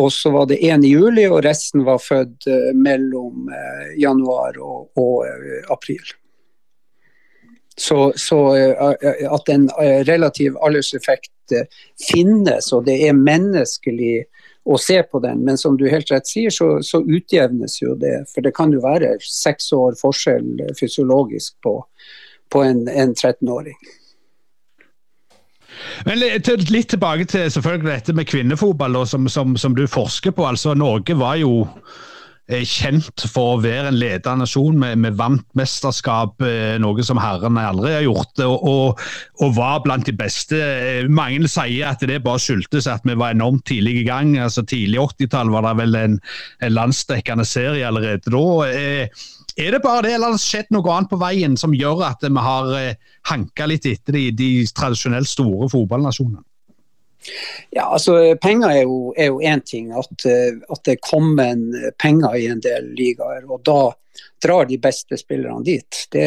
[0.00, 3.50] Og så var det én i juli, og resten var født mellom
[4.00, 5.26] januar og, og
[5.70, 6.14] april.
[7.76, 8.38] Så, så
[9.36, 9.68] at en
[10.08, 11.32] relativ alderseffekt
[12.10, 14.24] finnes, og det er menneskelig
[14.64, 18.14] å se på den, men som du helt rett sier, så, så utjevnes jo det.
[18.30, 21.80] For det kan jo være seks år forskjell fysiologisk på,
[22.52, 23.78] på en, en 13-åring.
[26.06, 30.46] Men Litt tilbake til selvfølgelig dette med kvinnefotball, som, som, som, du forsker på.
[30.46, 31.66] altså Norge var jo
[32.50, 37.66] eh, kjent for å være en ledende nasjon med vant mesterskap, eh, noe som herrene
[37.70, 39.04] aldri har gjort, og, og,
[39.40, 40.58] og, var blant de beste.
[40.58, 44.36] Eh, mange sier at det bare skyldtes at vi var enormt tidlig i gang.
[44.38, 46.18] altså Tidlig 80-tall var det vel en,
[46.62, 49.08] en landsdekkende serie allerede da.
[49.56, 52.24] Er det bare det, eller har det skjedd noe annet på veien som gjør at
[52.24, 56.40] vi har eh, hanka litt etter de, de tradisjonelt store fotballnasjonene?
[57.72, 59.92] Ja, altså Penger er jo én ting.
[59.92, 61.56] At, eh, at, det kommer
[61.98, 63.46] penger i en del ligaer.
[63.48, 63.92] og Da
[64.42, 66.06] drar de beste spillerne dit.
[66.10, 66.26] Det,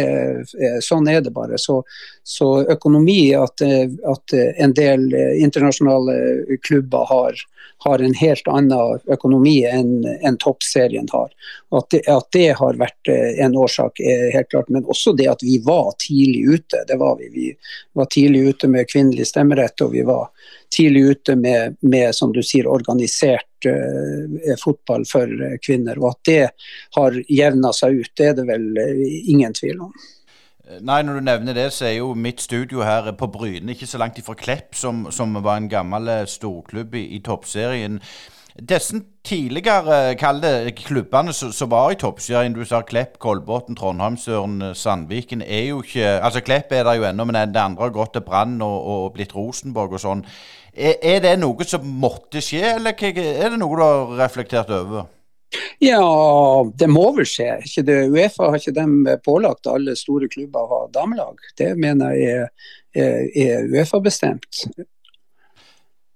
[0.84, 1.60] sånn er det bare.
[1.60, 1.82] Så,
[2.24, 6.16] så økonomi, at, at, en del internasjonale
[6.64, 7.42] klubber har,
[7.86, 11.34] har en helt annen økonomi enn en toppserien har.
[11.76, 14.72] At det, at det, har vært en årsak, er helt klart.
[14.72, 16.86] Men også det at vi var tidlig ute.
[16.88, 17.30] Det var vi.
[17.34, 17.50] Vi
[18.00, 20.30] var tidlig ute med kvinnelig stemmerett, og vi var
[20.76, 25.32] tidlig ute med, med som du sier, organisert uh, fotball for
[25.66, 26.00] kvinner.
[26.02, 26.42] Og at det
[26.98, 29.96] har jevna seg ut, det er det vel uh, ingen tvil om.
[30.82, 34.00] Nei, Når du nevner det, så er jo mitt studio her på Bryne ikke så
[34.02, 38.00] langt ifra Klepp, som, som var en gammel eh, storklubb i, i toppserien.
[38.56, 45.44] Disse tidligere kalde klubbene som var i toppserien, du sa Klepp, Kolbotn, Trondheim, Søren, Sandviken,
[45.44, 48.26] er jo ikke Altså Klepp er der jo ennå, men det andre har gått til
[48.26, 50.26] Brann og, og, blitt Rosenborg og sånn.
[50.76, 55.06] Er, er, det noe som måtte skje, eller er det noe du har reflektert over?
[55.80, 56.02] Ja,
[56.76, 57.54] det må vel skje.
[57.64, 61.40] Ikke det, Uefa har ikke dem pålagt alle store klubber å ha damelag.
[61.56, 62.50] Det mener jeg
[62.96, 64.66] er, er, Uefa-bestemt.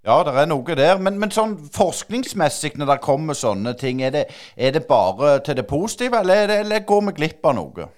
[0.07, 0.99] Ja, det er noe der.
[1.03, 4.25] Men, men sånn forskningsmessig, når det kommer sånne ting, er det,
[4.57, 7.89] er det bare til det positive, eller, det, eller, går vi glipp av noe?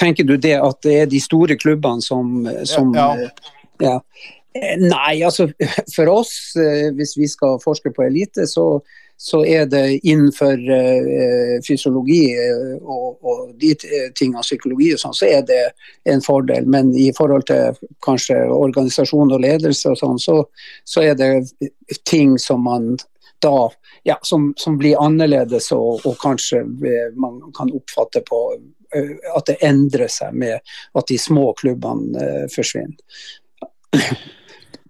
[0.00, 3.30] Tenker du det at det er de store klubbene som, som ja, ja.
[3.84, 3.96] ja.
[4.80, 5.48] Nei, altså
[5.94, 8.80] for oss, eh, hvis vi skal forske på elite, så
[9.16, 13.72] så er det innenfor uh, fysiologi eh, og, og, de
[14.12, 15.62] tingene, psykologi og sånn, så er det
[16.12, 16.68] en fordel.
[16.68, 20.36] Men i forhold til kanskje organisasjon og ledelse og sånn, så,
[20.84, 21.30] så, er det
[22.04, 22.92] ting som man
[23.40, 23.70] da
[24.04, 26.62] ja, som, som blir annerledes, og, og, kanskje
[27.16, 28.40] man kan oppfatte på
[29.36, 30.60] at det endrer seg med
[30.96, 33.00] at de små klubbene forsvinner.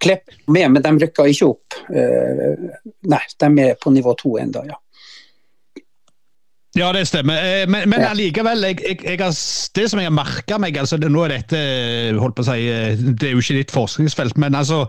[0.03, 1.77] Klepp med, men de rykker ikke opp.
[1.89, 2.67] Uh,
[3.09, 4.77] nei, de er på nivå to ennå, ja.
[6.77, 7.41] Ja, det stemmer.
[7.41, 9.37] Eh, men, men allikevel, jeg, jeg, jeg har,
[9.79, 11.61] det som jeg har merka meg altså, Nå er dette
[12.21, 14.83] holdt på å si, eh, det er jo ikke ditt forskningsfelt, men altså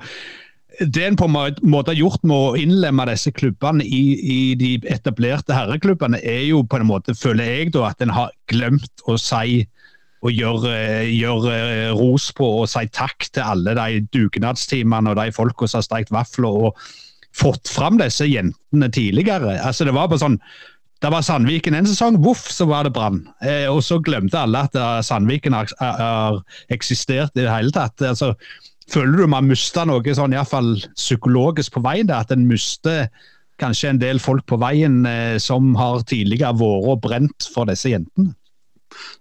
[0.77, 4.75] det en på en måte har gjort med å innlemme disse klubbene i, i, de
[4.93, 9.15] etablerte herreklubbene, er jo på en måte, føler jeg, da, at en har glemt å
[9.17, 9.63] si
[10.27, 15.19] og gjøre, eh, gjør, eh, ros på og si takk til alle de dugnadstimene og
[15.19, 16.87] de folka som har steikt vafler og
[17.37, 19.59] fått fram disse jentene tidligere.
[19.61, 20.41] Altså Det var bare sånn
[20.97, 23.27] det var Sandviken en sesong, voff, så var det Brann.
[23.45, 26.39] Eh, og så glemte alle at uh, Sandviken har, har,
[26.73, 28.01] eksistert i det hele tatt.
[28.01, 28.31] Altså,
[28.89, 32.09] føler du man mister noe sånn iallfall psykologisk på veien?
[32.09, 33.11] At en mister
[33.61, 37.93] kanskje en del folk på veien eh, som har tidligere vært og brent for disse
[37.93, 38.33] jentene?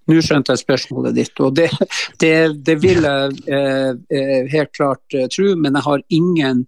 [0.07, 1.69] Nå skjønte jeg spørsmålet ditt, og det,
[2.23, 2.35] det,
[2.67, 6.63] det vil jeg eh, eh helt klart eh, tro, men jeg har ingen,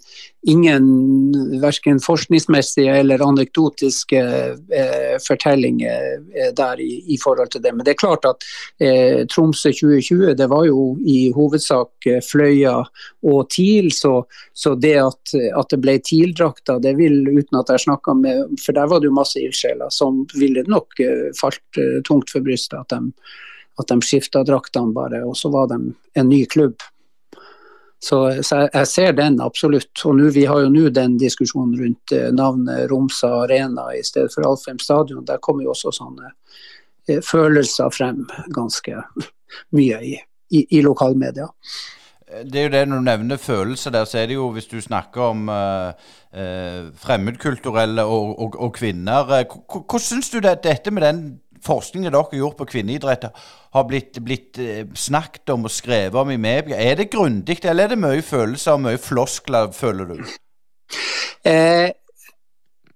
[0.48, 4.20] ingen verken forskningsmessige eller anekdotiske
[4.80, 6.04] eh, fortellinger
[6.36, 7.72] eh, der i, i, forhold til det.
[7.76, 8.46] Men det er klart at
[8.80, 12.78] eh, Tromsø 2020 det var jo i hovedsak Fløya
[13.28, 14.22] og TIL, så,
[14.56, 18.76] så det at, at, det ble TIL-drakta, det vil, uten at jeg snakka med For
[18.76, 20.96] der var det jo masse ildsjeler som ville nok
[21.40, 22.78] falt tungt for brystet.
[22.78, 23.12] at de
[23.78, 25.78] at de skifta draktene bare, og så var de
[26.18, 26.82] en ny klubb.
[27.98, 29.90] Så, så jeg, ser den absolutt.
[30.06, 34.30] Og nu, vi har jo nå den diskusjonen rundt eh, navnet Romsa Arena i stedet
[34.34, 35.26] for Alfheim stadion.
[35.26, 36.30] Der kommer jo også sånne
[37.08, 38.22] eh, følelser frem
[38.54, 39.02] ganske
[39.76, 40.16] mye i,
[40.54, 41.50] i, i lokalmedia.
[42.28, 44.76] Det er jo det når du nevner følelser der, så er det jo hvis du
[44.84, 45.96] snakker om uh,
[46.36, 49.24] uh, fremmedkulturelle og, og, og, kvinner.
[49.24, 51.22] Hvordan syns du det, dette med den
[51.64, 53.28] forskningen dere har gjort på kvinneidrett,
[53.76, 56.78] har blitt, blitt eh, snakket om og skrevet om i media.
[56.78, 60.22] Er det grundig, eller er det mye følelser og mye floskler, føler du?
[61.46, 61.90] Eh,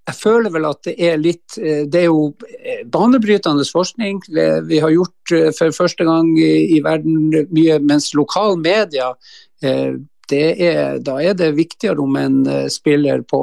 [0.03, 4.23] jeg føler vel at det er litt eh, Det er jo eh, banebrytende forskning.
[4.69, 9.13] Vi har gjort for første gang i, verden mye, mens lokal media
[10.41, 13.41] er, da er det viktigere om en eh, spiller på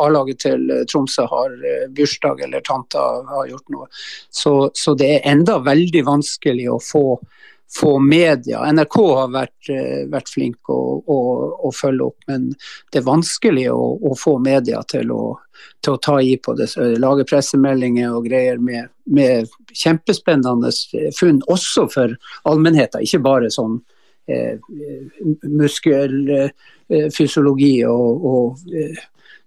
[0.00, 3.86] A-laget til eh, Tromsø har eh, bursdag eller tanta har gjort noe.
[4.30, 7.04] Så, så, det er enda veldig vanskelig å få,
[7.72, 8.64] få media.
[8.72, 9.70] NRK har vært,
[10.12, 11.20] vært flink å, å,
[11.68, 12.50] å, følge opp, men
[12.92, 13.80] det er vanskelig å,
[14.10, 15.22] å få media til å,
[15.84, 16.68] til å, ta i på det.
[17.02, 20.72] Lage pressemeldinger og greier med, med kjempespennende
[21.18, 22.14] funn, også for
[22.48, 23.06] allmennheten.
[23.06, 23.80] Ikke bare sånn
[25.60, 28.98] muskelfysiologi eh, og, og eh,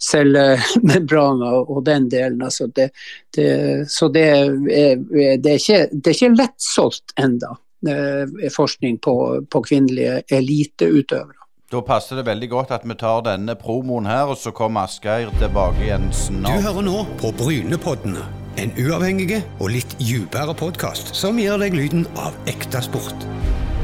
[0.05, 2.41] cellemembraner og den delen.
[2.43, 2.89] Altså det,
[3.35, 7.55] det, så det er, det, er ikke, det er ikke lettsolgt enda
[7.87, 11.43] Eh, forskning på, på kvinnelige eliteutøvere.
[11.71, 15.29] Da passer det veldig godt at vi tar denne promoen her, og så kommer Asgeir
[15.41, 16.55] tilbake igjen snart.
[16.55, 18.25] Du hører nå på Brynepoddene.
[18.57, 23.27] En uavhengig og litt dypere podkast som gir deg lyden av ekte sport.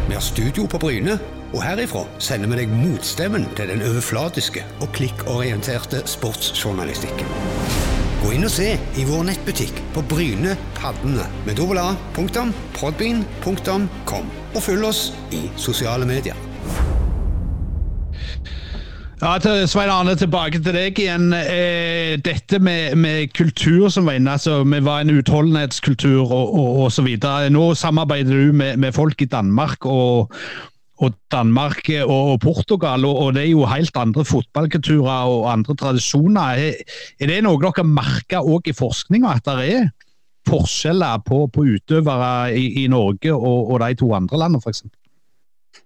[0.07, 1.19] Vi har studio på Bryne,
[1.51, 7.27] og herifra sender vi deg motstemmen til den overflatiske og klikkorienterte sportsjournalistikken.
[8.21, 14.83] Gå inn og se i vår nettbutikk på Bryne Paddene med dobbel a.podbean.com, og følg
[14.91, 15.01] oss
[15.33, 16.50] i sosiale medier.
[19.21, 21.27] Ja, til Svein Arne, tilbake til deg igjen.
[21.37, 26.87] Eh, dette med, med, kultur som var inne, altså vi var en utholdenhetskultur og, og,
[26.89, 27.51] så videre.
[27.53, 30.33] Nå samarbeider du med, med folk i Danmark og,
[30.97, 36.63] og Danmark og Portugal, og, det er jo helt andre fotballkulturer og andre tradisjoner.
[37.21, 39.85] Er, det noe dere merker òg i forskninga, at det er
[40.49, 44.81] forskjeller på, på utøvere i, i Norge og, og, de to andre landene, f.eks.?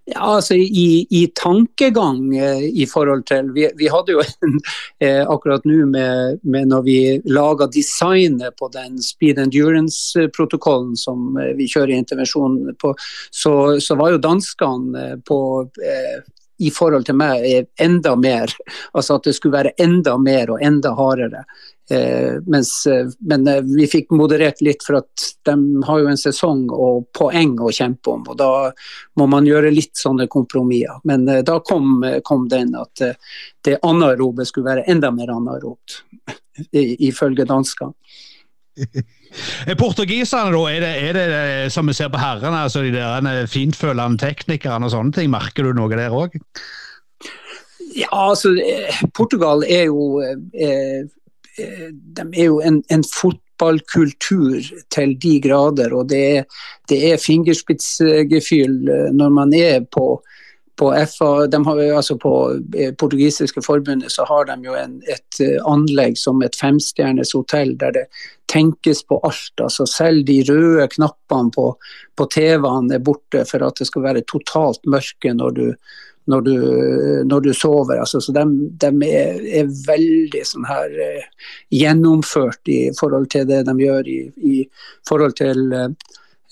[0.08, 4.60] Ja, altså i, i tankegang eh, i forhold til Vi, vi hadde jo en,
[5.02, 11.50] eh, akkurat nå med, med, når vi laga designet på den speed endurance-protokollen som eh,
[11.58, 12.94] vi kjører intervensjon på,
[13.34, 15.40] så, så var jo danskene eh, på
[15.82, 16.22] eh,
[16.62, 18.52] i forhold til meg enda mer.
[18.94, 21.42] Altså at det skulle være enda mer og enda hardere.
[21.90, 25.54] Eh, mens, eh, men eh, vi fikk moderert litt, for at de
[25.86, 28.24] har jo en sesong og poeng å kjempe om.
[28.26, 28.48] og Da
[29.20, 30.98] må man gjøre litt sånne kompromisser.
[31.06, 33.18] Men eh, da kom, kom, den at eh,
[33.62, 36.00] det anaerobe skulle være enda mer anaerobt,
[37.10, 37.94] ifølge danskene.
[39.78, 41.28] Portugiserne, da, er det, er det,
[41.72, 45.76] som vi ser på herrene, altså de der fintfølende teknikerne og sånne ting, merker du
[45.76, 46.34] noe der òg?
[47.96, 48.52] Ja, altså
[49.16, 51.06] Portugal er jo eh, Eh,
[51.56, 54.60] de er jo en, en, fotballkultur
[54.92, 60.06] til de grader, og det er, det er fingerspitzgefühl eh, når man er på,
[60.76, 61.30] på FA,
[61.68, 62.34] har, altså på
[62.76, 67.96] eh, portugisiske forbundet så har de jo en, et anlegg som et femstjernes hotell der
[67.96, 68.06] det
[68.52, 69.60] tenkes på alt.
[69.60, 71.70] altså Selv de røde knappene på,
[72.16, 75.66] på TV-ene er borte for at det skal være totalt mørke når du
[76.26, 76.56] når du,
[77.26, 78.00] når du sover.
[78.00, 78.44] Altså, så de,
[78.82, 81.24] de er, er, veldig sånn her eh,
[81.74, 84.60] gjennomført i forhold til det de gjør i, i
[85.08, 85.88] forhold til eh,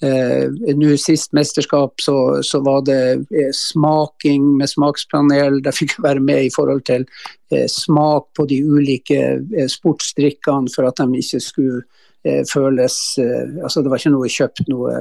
[0.05, 3.01] Nå sist mesterskap så, så, var det
[3.33, 5.63] eh, smaking med smakspanel.
[5.65, 7.07] De fikk være med i forhold til
[7.55, 11.85] eh, smak på de ulike eh, sportsdrikkene for at de ikke skulle
[12.49, 14.95] føles Altså det var ikke noe kjøpt noe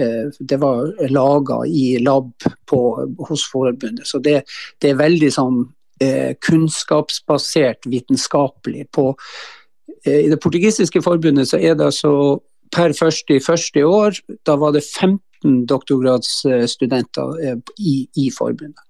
[0.00, 2.30] Eh, det var laga i lab
[2.66, 2.80] på,
[3.28, 4.06] hos forbundet.
[4.06, 4.42] Så det,
[4.82, 5.62] det er veldig sånn
[6.02, 8.86] eh, kunnskapsbasert, vitenskapelig.
[8.94, 9.10] På,
[10.04, 12.12] eh, I det portugisiske forbundet så er det altså
[12.74, 18.84] per første i første år, da var det 15 doktorgradsstudenter eh, i, i forbundet.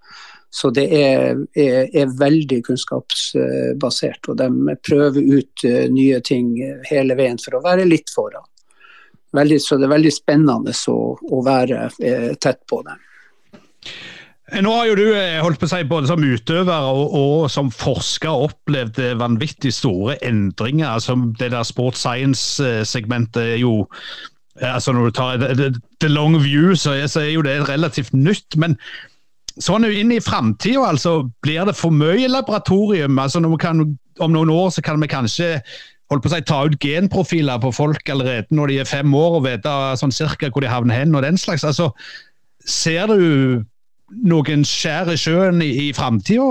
[0.50, 6.54] Så det er, er, er, veldig kunnskapsbasert, og de prøver ut uh, nye ting
[6.88, 8.46] hele veien for å være litt foran.
[9.36, 12.80] Veldig, så det er veldig spennende å, å være eh, tett på.
[14.48, 17.50] Eh, nå har jo du eh, holdt på å si, både som utøver og, og
[17.52, 20.88] som forsker opplevd eh, vanvittig store endringer.
[20.94, 23.84] altså Det der sports science-segmentet er jo
[24.58, 28.56] altså Når du tar the, long view, så er, jo det relativt nytt.
[28.58, 28.74] Men
[29.62, 33.18] sånn inn i framtida, altså, blir det for mye laboratorium?
[33.18, 35.56] altså kan, Om noen år så kan vi kanskje
[36.08, 39.38] holdt på å si, ta ut genprofiler på folk allerede når de er fem år
[39.38, 41.66] og vite sånn cirka hvor de havner hen og den slags.
[41.68, 41.90] Altså,
[42.64, 43.64] ser du
[44.24, 46.46] noen skjær i sjøen i, i framtida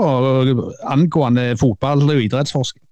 [0.86, 2.84] angående fotball og idrettsforskning?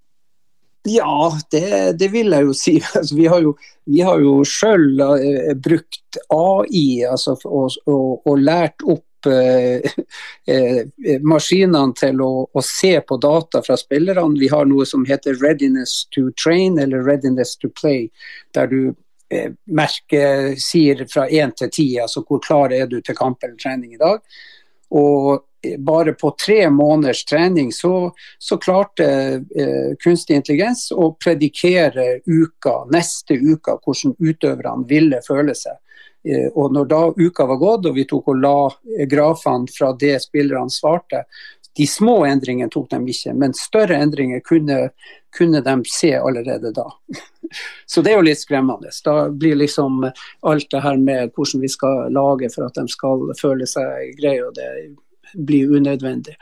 [0.87, 2.77] Ja, det, det, vil jeg jo si.
[2.99, 3.57] Altså, vi har jo,
[3.87, 4.03] vi
[4.47, 9.06] sjøl uh, brukt AI altså, og, og, og, lært opp
[10.47, 10.85] Eh, eh,
[11.27, 14.39] maskinene til å, å, se på data fra spillerne.
[14.39, 18.11] Vi har noe som heter 'readiness to train' eller 'readiness to play',
[18.55, 18.95] der du
[19.31, 23.57] eh, merker, sier fra én til ti, altså hvor klar er du til kamp eller
[23.59, 24.23] trening i dag.
[24.95, 25.43] Og
[25.79, 33.35] bare på tre måneders trening så, så klarte eh, kunstig intelligens å predikere uka, neste
[33.35, 35.86] uka, hvordan utøverne ville føle seg Eh,
[36.55, 38.57] og når da uka var gått og vi tok og la
[39.07, 41.21] grafene fra det spillerne svarte,
[41.77, 44.79] de små endringene tok de ikke, men større endringer kunne,
[45.37, 46.87] kunne de se allerede da.
[47.87, 48.93] Så det er jo litt skremmende.
[49.05, 53.27] Da blir liksom alt det her med hvordan vi skal lage for at de skal
[53.41, 54.71] føle seg greie, og det
[55.37, 56.37] blir unødvendig.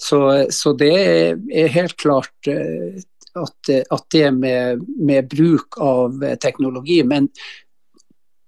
[0.00, 3.02] Så, så det er helt klart eh,
[3.36, 7.28] at, at det med, med, bruk av teknologi Men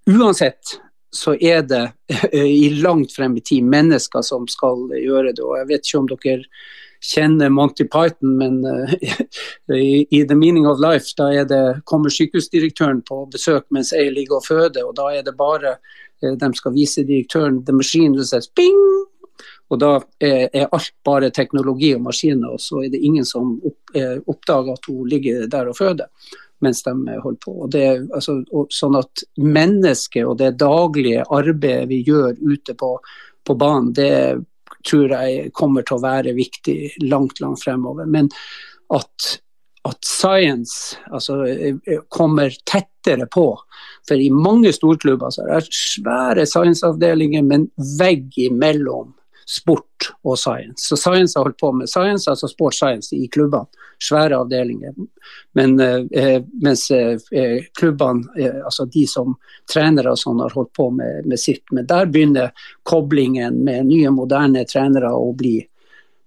[0.09, 0.79] uansett
[1.13, 1.91] så er det
[2.33, 5.43] i langt frem i tid mennesker som skal gjøre det.
[5.43, 6.39] Og jeg vet ikke om dere
[7.03, 8.93] kjenner Monty Python, men uh,
[9.75, 14.47] i, The Meaning of Life da det, kommer sykehusdirektøren på besøk mens jeg ligger og
[14.47, 18.49] føder, og da er det bare uh, de skal vise direktøren the machine, og says
[18.55, 18.79] bing!
[19.71, 23.55] Og da er, er, alt bare teknologi og maskiner, og så er det ingen som
[23.65, 26.09] opp, uh, oppdager at hun ligger der og føder
[26.63, 27.53] mens de holder på.
[27.65, 27.85] Og det,
[28.15, 32.95] altså, og sånn at mennesket og det daglige arbeidet vi gjør ute på,
[33.43, 34.13] på banen, det
[34.87, 38.07] tror jeg kommer til å være viktig langt, langt fremover.
[38.09, 38.29] Men
[38.93, 39.33] at,
[39.87, 41.39] at science altså,
[42.11, 43.47] kommer tettere på.
[44.07, 49.13] For i mange storklubber så er det svære science-avdelinger, men vegg imellom
[49.45, 50.87] sport og science.
[50.87, 53.67] Så science har holdt på med science, altså sport science i klubbene.
[54.03, 54.93] Svære avdelinger.
[55.55, 59.35] Men, eh, mens eh, klubbene, eh, altså de som
[59.71, 61.63] trenere og sånn, har holdt på med, med, sitt.
[61.71, 62.51] Men der begynner
[62.83, 65.59] koblingen med nye, moderne trenere å bli,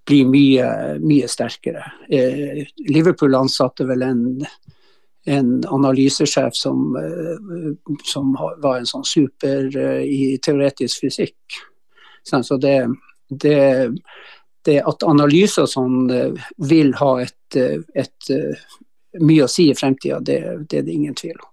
[0.07, 0.71] bli mye,
[1.03, 1.85] mye sterkere.
[2.09, 4.25] Eh, Liverpool ansatte vel en
[5.27, 11.59] en analysesjef som, eh, som, var en sånn super eh, i teoretisk fysikk.
[12.27, 12.79] Så det,
[13.29, 13.59] det,
[14.67, 18.65] det at analyser som eh, vil ha et, eh, et, eh,
[19.23, 21.53] mye å si i fremtida, det, det, er det ingen tvil om.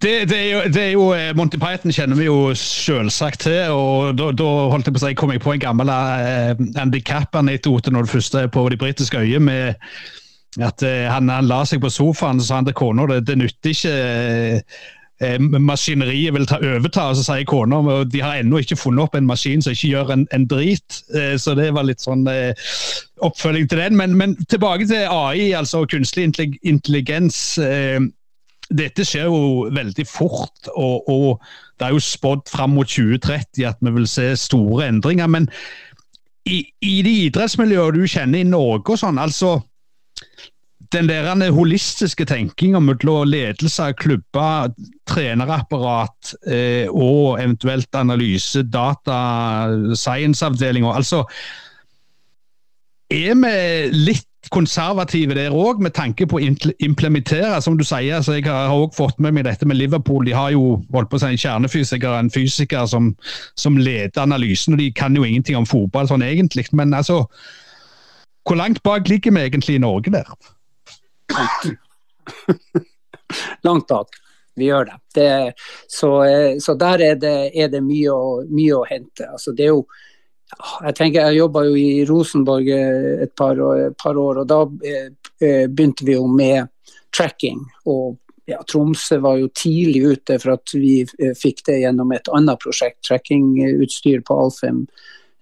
[0.00, 1.04] Det, det, er jo, det, er jo,
[1.36, 3.74] Monty Python kjenner vi jo selvsagt til.
[3.74, 7.02] og Da, da holdt jeg på å si, kom jeg på en gammel uh, Andy
[7.04, 9.44] Kapp-anekdote når det første på de britiske øyene.
[9.44, 13.24] med at uh, han, han, la seg på sofaen og sa han til kona det,
[13.28, 14.82] det nytter ikke uh,
[15.22, 17.08] Eh, maskineriet vil ta overta.
[17.10, 19.92] Og så sier kona at de har ennå ikke funnet opp en maskin som ikke
[19.92, 21.00] gjør en, en drit.
[21.14, 22.66] Eh, så det var litt sånn eh,
[23.22, 23.98] oppfølging til den.
[24.00, 26.26] Men, men, tilbake til AI, altså kunstig
[26.62, 27.38] intelligens.
[28.74, 31.42] Dette skjer jo veldig fort, og, og
[31.78, 35.28] det er jo spådd fram mot 2030 at vi vil se store endringer.
[35.30, 35.50] Men
[36.48, 39.58] i, i de idrettsmiljøene du kjenner i Norge og sånn, altså
[40.94, 44.70] den der holistiske tenkinga mellom ledelse av klubber,
[45.10, 49.18] trenerapparat eh, og eventuelt analyse, data,
[49.94, 50.94] science-avdelinga.
[50.94, 51.24] altså,
[53.10, 53.58] Er vi
[53.92, 58.22] litt konservative der òg, med tanke på å implementere, som du sier.
[58.22, 60.24] så Jeg har òg fått med meg dette med Liverpool.
[60.24, 63.14] De har jo holdt på å si en kjernefysiker en fysiker som,
[63.56, 64.74] som leder analysen.
[64.74, 66.66] og De kan jo ingenting om fotball sånn egentlig.
[66.72, 67.24] Men altså,
[68.44, 70.28] hvor langt bak ligger vi egentlig i Norge der?
[73.66, 74.08] Langt bak.
[74.54, 74.98] Vi gjør det.
[75.14, 75.52] det
[75.90, 79.26] så, eh, så, der er det, er det mye, å, mye, å, hente.
[79.26, 79.86] Altså, det er jo
[80.54, 85.08] jeg tenker jeg jobba jo i Rosenborg et par, et par, år, og da eh,
[85.40, 86.68] eh, begynte vi jo med
[87.14, 87.58] tracking.
[87.90, 92.28] Og ja, Tromsø var jo tidlig ute for at vi eh, fikk det gjennom et
[92.36, 94.84] annet prosjekt, trackingutstyr på Alfheim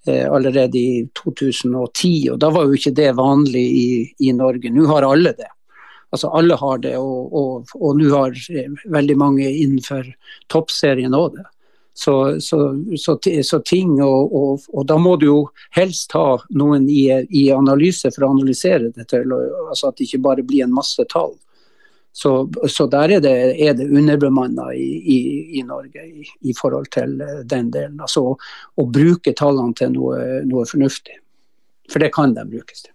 [0.07, 2.31] eh, allerede i 2010.
[2.33, 3.89] Og da var jo ikke det vanlig i,
[4.29, 4.73] i Norge.
[4.73, 5.51] Nå har alle det.
[6.13, 8.37] Altså Alle har det, og, og, og nå har
[8.93, 10.11] veldig mange innenfor
[10.53, 11.47] toppserien òg det.
[11.95, 12.59] Så, så,
[12.97, 14.33] så, så, ting, og,
[14.73, 15.39] og, da må du jo
[15.77, 19.33] helst ha noen i, i analyse for å analysere det til,
[19.69, 21.35] altså at det ikke bare blir en masse tall.
[22.13, 25.19] Så, der er det, er det underbemanna i, i,
[25.59, 26.05] i, Norge
[26.41, 27.17] i, forhold til
[27.49, 28.01] den delen.
[28.01, 28.35] Altså
[28.77, 31.17] å bruke tallene til noe, noe fornuftig.
[31.93, 32.92] For det kan de brukes til.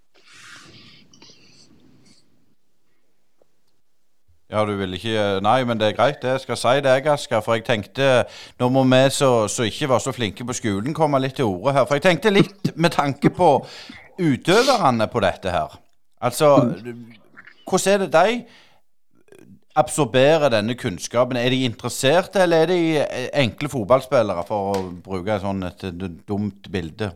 [4.48, 6.38] Ja, du vil ikke Nei, men det er greit, det.
[6.38, 7.42] Jeg skal si det, jeg, Asker.
[7.44, 8.24] For jeg tenkte
[8.60, 11.88] Nå må vi som ikke var så flinke på skolen, komme litt til orde her.
[11.88, 13.50] For jeg tenkte litt med tanke på
[14.18, 15.76] utøverne på dette her.
[16.22, 16.54] Altså,
[17.68, 18.40] hvordan er det de
[19.78, 21.38] absorberer denne kunnskapen?
[21.38, 22.80] Er de interesserte, eller er de
[23.44, 25.86] enkle fotballspillere, for å bruke et sånt
[26.26, 27.12] dumt bilde?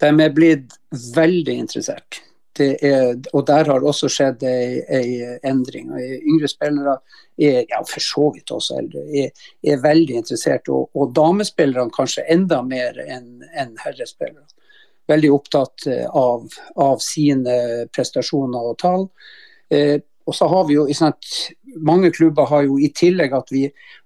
[0.00, 0.76] De er blitt
[1.16, 2.20] veldig interessert
[2.60, 5.90] er, og der har også skjedd en endring.
[5.98, 6.98] Yngre spillere,
[7.38, 10.68] er, ja, for så vidt også eldre, er, er veldig interessert.
[10.68, 14.46] Og, og, damespillerne kanskje enda mer enn en herrespillere.
[15.10, 16.46] Veldig opptatt eh, av,
[16.80, 17.56] av, sine
[17.92, 19.08] prestasjoner og tall.
[19.68, 21.28] Eh, og så har vi jo, sant,
[21.84, 23.64] Mange klubber har jo i tillegg at, vi,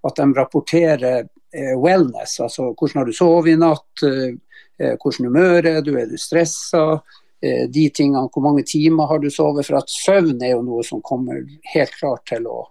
[0.09, 5.69] at de rapporterer eh, wellness, altså hvordan har du sovet i natt, eh, hvordan humør
[5.69, 7.03] er du, er du stressa,
[7.41, 9.67] de tingene, hvor mange timer har du sovet.
[9.67, 12.65] For at søvn er jo noe som kommer helt klart til å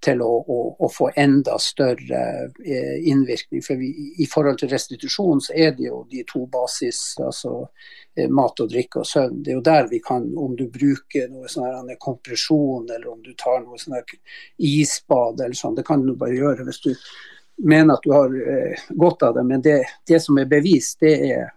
[0.00, 2.20] til å, å, å, få enda større
[2.64, 3.62] eh, innvirkning.
[3.64, 3.88] For vi,
[4.22, 7.54] I forhold til restitusjon så er det jo de to basis, altså
[8.14, 9.40] eh, mat og drikke og søvn.
[9.42, 13.32] Det er jo der vi kan, om du bruker noe sånn kompresjon eller om du
[13.38, 13.98] tar noe sånn
[14.70, 16.92] isbad eller sånn, det kan du bare gjøre hvis du
[17.66, 19.46] mener at du har eh, godt av det.
[19.50, 21.48] Men det, det som er bevist, det er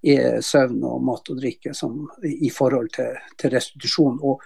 [0.00, 4.16] søvn og mat og drikke som, i forhold til, til restitusjon.
[4.22, 4.40] Og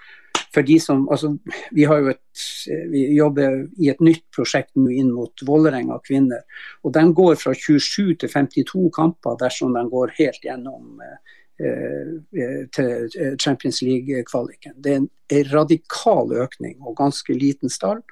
[0.54, 1.32] for de som altså,
[1.74, 2.44] vi, har jo et,
[2.90, 6.44] vi jobber i et nytt prosjekt nå inn mot Vålerenga kvinner.
[6.82, 11.18] og De går fra 27 til 52 kamper dersom de går helt gjennom eh,
[11.64, 14.78] eh til eh, Champions League-kvaliken.
[14.78, 15.10] Det er en,
[15.50, 18.02] radikal økning og ganske liten stall.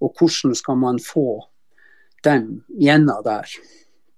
[0.00, 1.42] Og hvordan skal man få
[2.24, 3.48] dem gjennom der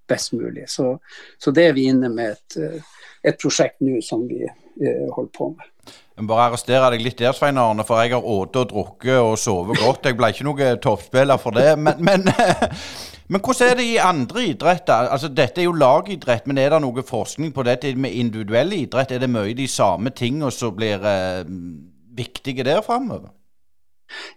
[0.08, 0.68] best mulig.
[0.70, 0.96] Så,
[1.38, 5.32] så det er vi inne med et, eh, et prosjekt nå som vi eh, holder
[5.36, 5.68] på med.
[6.12, 9.16] Jeg må bare arrestere deg litt der, Svein Arne, for jeg har åte og drukket
[9.16, 10.06] og sovet godt.
[10.06, 11.72] Jeg ble ikke noen toppspiller for det.
[11.80, 12.28] Men, men,
[13.32, 15.08] men, hvordan er det i andre idretter?
[15.14, 19.16] Altså, Dette er jo lagidrett, men er det noe forskning på dette med individuell idrett?
[19.16, 21.46] Er det mye de samme tingene som blir eh,
[22.12, 23.32] viktige der framover?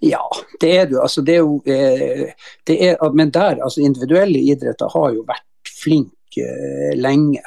[0.01, 0.23] Ja,
[0.61, 1.01] det er du.
[1.01, 2.31] Altså, det er jo eh,
[2.67, 5.45] det er, men der, altså individuelle idretter har jo vært
[5.85, 7.43] flinke eh, lenge.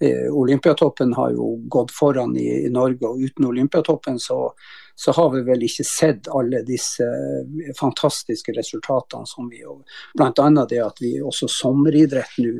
[0.00, 4.52] Eh, Olympiatoppen har jo gått foran i, Norge, og uten Olympiatoppen så,
[4.94, 9.82] så, har vi vel ikke sett alle disse eh, fantastiske resultatene som vi jo
[10.16, 10.48] Bl.a.
[10.64, 12.56] det at vi også sommeridrett nå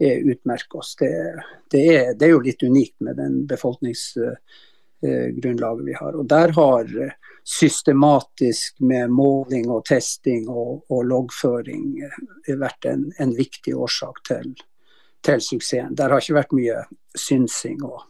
[0.00, 0.94] utmerker oss.
[0.96, 1.10] Det,
[1.68, 3.42] det, er, det, er, jo litt unikt med den
[5.00, 6.16] befolkningsgrunnlaget vi har.
[6.20, 6.90] Og der har
[7.44, 11.94] systematisk med måling og testing og, og loggføring
[12.60, 14.52] vært en, en viktig årsak til
[15.24, 15.96] til suksessen.
[15.96, 16.86] Der har ikke vært mye
[17.18, 18.06] synsing og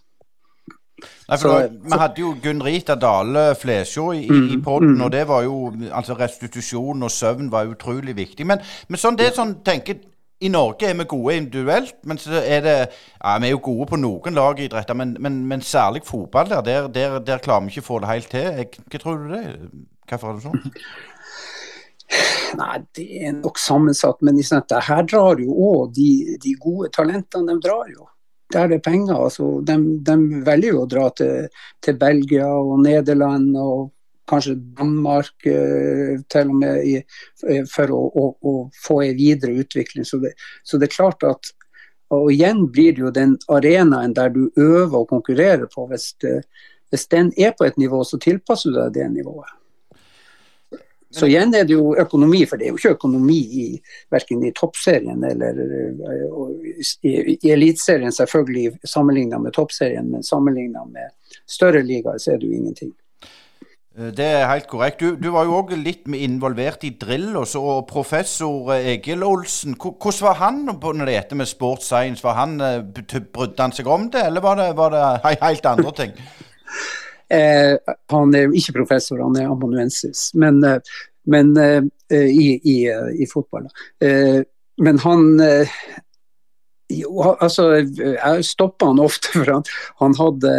[1.01, 4.99] Nei, for så, da, Vi hadde jo Gunn Rita Dale Flesjå i, mm, i poden,
[4.99, 5.05] mm.
[5.07, 5.55] og det var jo
[5.97, 8.45] altså restitusjon og søvn var utrolig viktig.
[8.45, 9.97] Men, men sånn, det sånn tenker
[10.41, 13.87] i Norge er vi gode individuelt, men så er det ja, Vi er jo gode
[13.91, 17.85] på noen lagidretter, men, men, men særlig fotball der, der, der, der klarer vi ikke
[17.85, 18.81] å få det helt til.
[18.91, 19.43] Hva tror du det?
[20.09, 20.63] Hvorfor er det sånn?
[22.61, 24.23] Nei, det er nok sammensatt.
[24.27, 27.53] Men liksom, her drar jo òg de, de, gode talentene.
[27.53, 28.09] De drar jo.
[28.51, 29.15] Der det er penger.
[29.29, 29.77] Altså, de,
[30.07, 31.51] de velger jo å dra til,
[31.85, 33.91] til, Belgia og Nederland og
[34.31, 36.97] kanskje Danmark eh, til og med i,
[37.49, 38.55] eh, for å, å, å,
[38.87, 40.07] få en videre utvikling.
[40.09, 41.55] Så det, så det er klart at
[42.11, 45.87] og igjen blir det jo den arenaen der du øver og konkurrerer på.
[45.93, 46.41] Hvis, det,
[46.91, 49.53] hvis den er på et nivå, så tilpasser du deg det nivået.
[51.11, 53.65] Så igjen er det jo økonomi, for det er jo ikke økonomi i
[54.15, 61.11] verken i toppserien eller eh, i, i eliteserien, selvfølgelig sammenligna med toppserien, men sammenligna med
[61.51, 62.93] større ligaer, så er det jo ingenting.
[63.99, 65.01] Eh, det er helt korrekt.
[65.01, 67.33] Du, du var jo òg litt involvert i drill.
[67.37, 72.25] Og professor eh, Egil Olsen, hvordan var han når det heter med sports science?
[72.25, 72.59] Var han,
[72.95, 76.17] Brydde han seg om det, eller var det, var det helt andre ting?
[77.31, 77.77] Eh,
[78.11, 80.81] han er jo ikke professor, han er amanuensis, men, eh,
[81.31, 83.69] men eh, i, i, i, fotball.
[84.03, 84.41] Eh,
[84.83, 85.71] men han eh,
[86.91, 89.65] jo, altså, jeg stoppa han ofte, for han,
[90.03, 90.53] han hadde,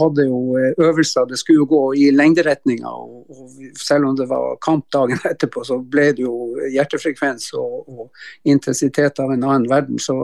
[0.00, 1.28] hadde, jo øvelser.
[1.30, 2.88] Det skulle jo gå i lengderetninga.
[2.88, 6.34] Og, og, selv om det var kamp dagen etterpå, så ble det jo
[6.72, 10.00] hjertefrekvens og, og intensitet av en annen verden.
[10.02, 10.18] Så,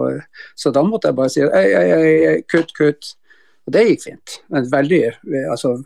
[0.58, 1.88] så da måtte jeg bare si ei, ei,
[2.32, 3.14] ei, kutt, kutt.
[3.68, 4.38] Og det gikk fint.
[4.54, 5.02] Men veldig,
[5.52, 5.76] altså,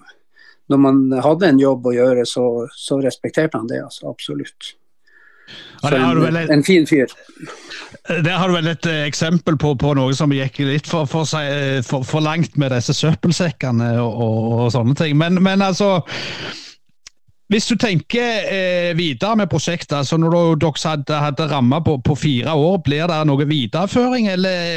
[0.71, 2.47] når man hadde en jobb å gjøre, så,
[2.79, 4.77] så respekterte han det, altså, absolutt.
[5.83, 7.11] Så en, en, fin fyr.
[8.09, 11.27] Der har du vel et eh, eksempel på, på noe som gikk litt for, for,
[11.87, 15.17] for, for langt med disse søppelsekkene og, og, og sånne ting.
[15.19, 15.99] Men, men altså
[17.53, 22.15] hvis du tenker eh, videre med prosjektet, altså når dere hadde, hadde ramma på, på,
[22.17, 24.71] fire år, blir det noe videreføring, eller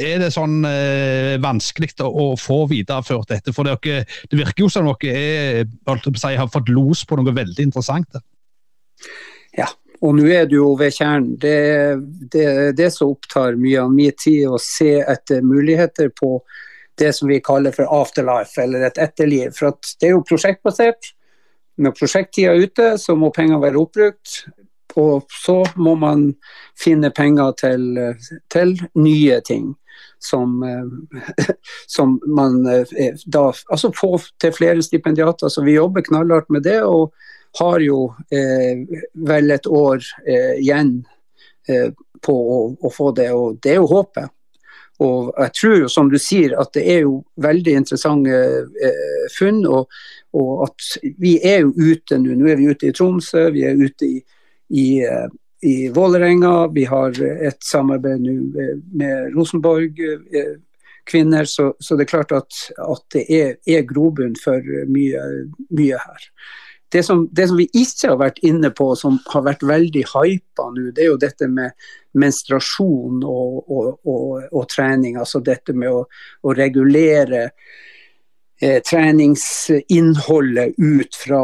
[0.00, 3.52] er det sånn eh, vanskelig å, å, få videreført dette?
[3.52, 7.68] For dere, det virker jo som dere er, si, har fått los på noe veldig
[7.68, 8.22] interessant.
[9.58, 9.68] Ja,
[10.02, 11.36] og nå er du jo ved kjernen.
[11.38, 12.00] Det er
[12.34, 12.46] det,
[12.78, 16.40] det, som opptar mye av min tid, å se etter muligheter på
[16.98, 19.52] det som vi kaller for afterlife, eller et etterliv.
[19.56, 21.12] For det er jo prosjektbasert.
[21.82, 24.42] Når prosjekttida er ute, så må penger være oppbrukt.
[24.98, 26.32] Og så må man
[26.78, 27.86] finne penger til,
[28.52, 29.72] til nye ting.
[30.18, 30.62] som,
[31.86, 32.62] som man
[33.26, 35.48] da Altså få til flere stipendiater.
[35.48, 37.14] Så vi jobber knallhardt med det, og
[37.58, 37.96] har jo
[39.28, 40.04] vel et år
[40.56, 40.94] igjen
[42.22, 43.28] på å, å, få det.
[43.34, 44.32] Og det er jo håpet.
[45.02, 48.38] Og jeg tror jo, som du sier, at det er jo veldig interessante
[48.88, 49.62] eh, funn.
[49.66, 50.02] Og,
[50.38, 52.36] og, at vi er jo ute nå.
[52.38, 54.18] Nå er vi ute i Tromsø, vi er ute i,
[54.78, 55.28] i, eh,
[55.66, 56.68] i Vålerenga.
[56.74, 58.36] Vi har et samarbeid nå
[58.98, 60.54] med Rosenborg eh,
[61.08, 61.48] kvinner.
[61.50, 65.24] Så, så, det er klart at, at det er, er grobunn for mye,
[65.74, 66.28] mye her.
[66.92, 70.66] Det som, det som, vi ikke har vært inne på, som har vært veldig hypa
[70.74, 71.72] nå, det er jo dette med
[72.20, 75.16] menstruasjon og, og, og, og trening.
[75.16, 76.02] Altså dette med å,
[76.44, 77.46] å regulere
[78.60, 81.42] eh, treningsinnholdet ut fra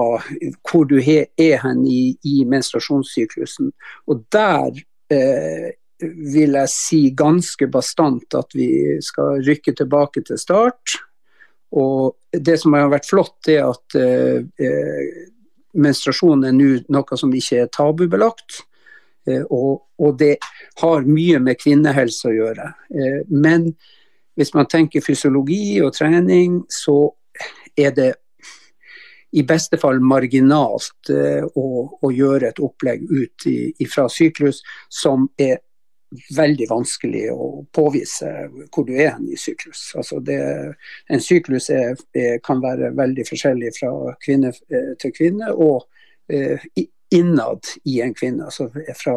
[0.69, 3.73] hvor du he, er hen i, i menstruasjonssyklusen.
[4.13, 4.85] Og der
[5.17, 5.73] eh,
[6.05, 11.01] vil jeg si ganske bastant at vi skal rykke tilbake til start.
[11.73, 15.35] Og det som har vært flott, er at eh, eh
[15.75, 18.63] menstruasjon er nå noe som ikke er tabubelagt.
[19.29, 20.37] Eh, og, og, det
[20.81, 22.73] har mye med kvinnehelse å gjøre.
[22.95, 23.71] Eh, men
[24.39, 27.11] hvis man tenker fysiologi og trening, så
[27.79, 28.13] er det
[29.37, 31.69] i beste fall marginalt eh, å,
[32.01, 35.59] å gjøre et opplegg ut i, fra syklus som er
[36.37, 38.29] veldig vanskelig å påvise
[38.73, 39.91] hvor du er i syklus.
[39.99, 40.39] Altså det,
[41.13, 41.99] en syklus er,
[42.45, 43.93] kan være veldig forskjellig fra
[44.25, 44.55] kvinne
[45.03, 45.85] til kvinne, og
[46.33, 46.65] eh,
[47.15, 48.49] innad i en kvinne.
[48.49, 49.17] Altså fra,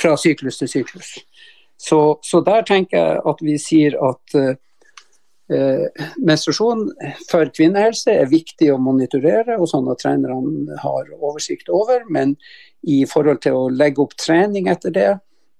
[0.00, 1.16] fra syklus til syklus.
[1.76, 6.86] Så, så, der tenker jeg at vi sier at eh, menstruasjon
[7.28, 12.06] for kvinnehelse er viktig å monitorere, og sånn at trenerne har oversikt over.
[12.08, 12.36] Men
[12.88, 15.12] i forhold til å legge opp trening etter det,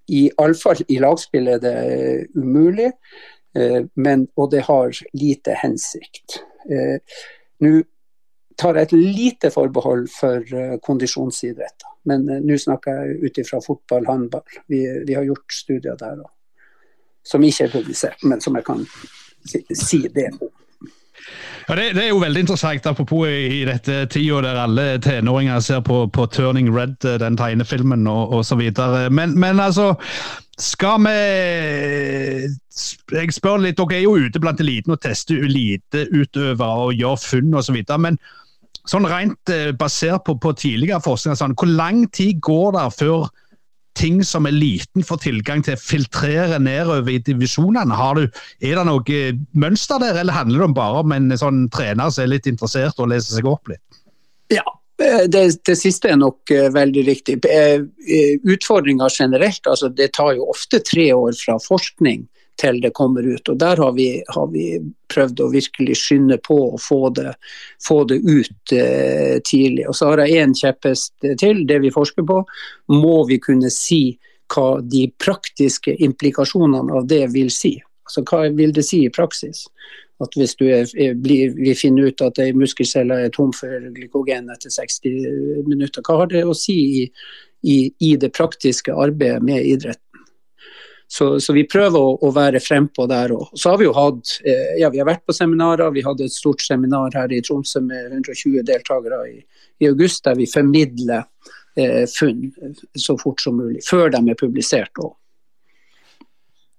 [0.08, 1.78] i alle fall i lagspill er det
[2.36, 2.90] umulig.
[3.56, 6.40] Eh, men, og det har lite hensikt.
[6.70, 6.98] Eh,
[7.64, 7.82] Nå
[8.58, 11.90] tar jeg et lite forbehold for uh, kondisjonsidretter.
[12.06, 14.58] Men nå snakker jeg ut ifra fotball, håndball.
[14.70, 16.30] Vi, vi, har gjort studier der òg.
[17.26, 18.84] Som ikke er publisert, men som jeg kan
[19.48, 20.52] si det om.
[21.68, 25.62] Ja, det, det, er jo veldig interessant, apropos i, i dette tida der alle tenåringer
[25.64, 28.60] ser på, på, 'Turning Red', eh, den tegnefilmen og osv.
[29.10, 29.94] Men, men altså
[30.58, 31.14] skal vi
[33.16, 37.54] Jeg spør litt, Dere er jo ute blant eliten og tester eliteutøvere og gjør funn
[37.54, 37.80] osv.
[37.98, 38.18] Men
[38.84, 43.30] sånn rent eh, basert på, på tidligere forskning, sånn, hvor lang tid går det før
[43.98, 47.96] ting som er liten får tilgang til filtrere nedover i divisjonene?
[48.60, 49.20] Er det noe
[49.52, 53.12] mønster der, eller handler det bare om en sånn trener som er litt interessert og
[53.12, 54.00] leser seg opp litt?
[54.52, 54.64] Ja,
[55.02, 57.40] eh, det, det, siste er nok uh, veldig riktig.
[57.46, 57.86] Uh,
[58.44, 62.26] Utfordringer generelt, altså det tar jo ofte tre år fra forskning
[62.60, 63.48] til det kommer ut.
[63.48, 64.66] Og Der har vi, har vi
[65.12, 67.34] prøvd å virkelig skynde på å få det,
[67.86, 69.88] få det ut eh, tidlig.
[69.88, 71.66] Og Så har jeg én kjepphest til.
[71.66, 72.42] Det vi forsker på,
[72.92, 74.18] må vi kunne si
[74.54, 77.76] hva de praktiske implikasjonene av det vil si.
[78.04, 79.64] Altså Hva vil det si i praksis?
[80.22, 84.70] At hvis er, blir, vi finner ut at ei muskelcelle er tom for glykogen etter
[84.70, 87.04] 60 minutter, hva har det å si i,
[87.66, 90.00] i, i det praktiske arbeidet med idrett?
[91.14, 93.52] Så, så, vi prøver å, å være frempå der òg.
[93.54, 95.92] Så har vi jo hatt eh, ja, vi har vært på seminarer.
[95.94, 99.36] Vi hadde et stort seminar her i Tromsø med 120 deltakere i,
[99.78, 101.22] i august, der vi formidler
[101.78, 102.48] eh, funn
[102.98, 103.84] så fort som mulig.
[103.86, 105.12] Før de er publisert òg.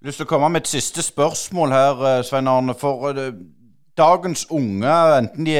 [0.03, 2.75] Lyst til å komme med et siste spørsmål her, eh, Svein Arne.
[2.77, 3.31] For eh,
[3.97, 5.55] dagens unge, enten de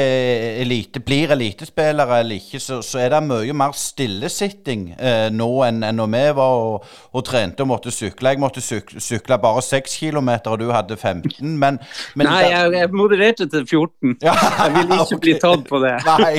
[0.62, 5.84] elite, blir elitespillere eller ikke, så, så, er det mye mer stillesitting eh, nå enn,
[5.88, 8.34] enn når vi var og, og, trente og måtte sykle.
[8.36, 11.56] Jeg måtte sykle, sykle bare 6 km, og du hadde 15.
[11.56, 11.80] Men,
[12.16, 14.18] men Nei, jeg, jeg, modererte til 14.
[14.22, 15.24] Ja, jeg vil ikke okay.
[15.24, 15.96] bli tatt på det.
[16.26, 16.36] Nei.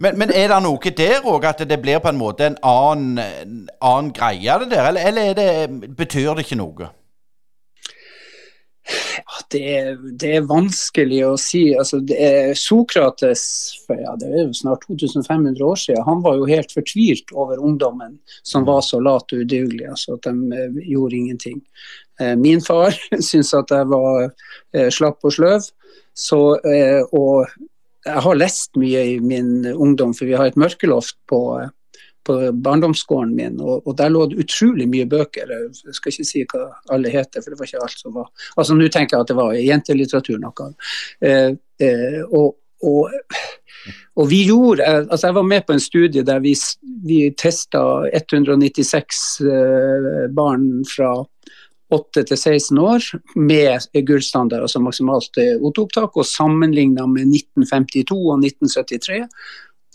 [0.00, 3.66] Men, men, er det noe der òg, at det blir på en måte en annen,
[3.80, 4.88] annen greie, det der?
[4.88, 6.88] Eller, eller det, betyr det ikke noe?
[9.50, 11.62] Det er, det er, vanskelig å si.
[11.78, 12.00] Altså,
[12.58, 13.44] Sokrates,
[13.86, 17.62] for ja, det er jo snart 2500 år siden, han var jo helt fortvilt over
[17.62, 19.88] ungdommen som var så lat og udugelig.
[19.90, 21.58] Altså, at de uh, gjorde ingenting.
[22.20, 22.94] Uh, min far
[23.28, 25.68] syntes at jeg var uh, slapp og sløv.
[26.20, 26.36] Så,
[27.16, 27.46] og
[28.04, 31.38] jeg har lest mye i min ungdom, for vi har et mørkeloft på
[32.26, 35.50] på barndomsgården min, og, og, der lå det utrolig mye bøker.
[35.70, 38.76] Jeg skal ikke si hva alle heter, for det var ikke alt som var Altså
[38.76, 40.68] Nå tenker jeg at det var jentelitteratur noe.
[41.24, 41.50] Eh,
[41.80, 43.16] eh, og, og,
[44.18, 46.54] og, vi gjorde altså Jeg var med på en studie der vi,
[47.06, 51.14] vi testa 196 eh, barn fra
[51.90, 59.24] 8 til 16 år med gullstandard, altså maksimalt O2-opptak, og sammenligna med 1952 og 1973.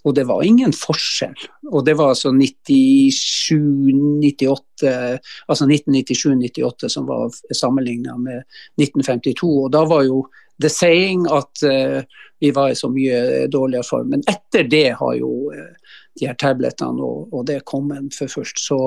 [0.05, 1.35] Og det var ingen forskjell.
[1.71, 8.43] Og det var altså 97-98, altså 1997-98 som var sammenligna med
[8.77, 9.63] 1952.
[9.65, 10.29] Og da var jo
[10.61, 12.01] the saying at uh,
[12.39, 14.09] vi var i så mye dårligere form.
[14.13, 15.73] Men etter det har jo uh,
[16.19, 18.59] de her tablettene og, og det kommet for først.
[18.61, 18.77] Så,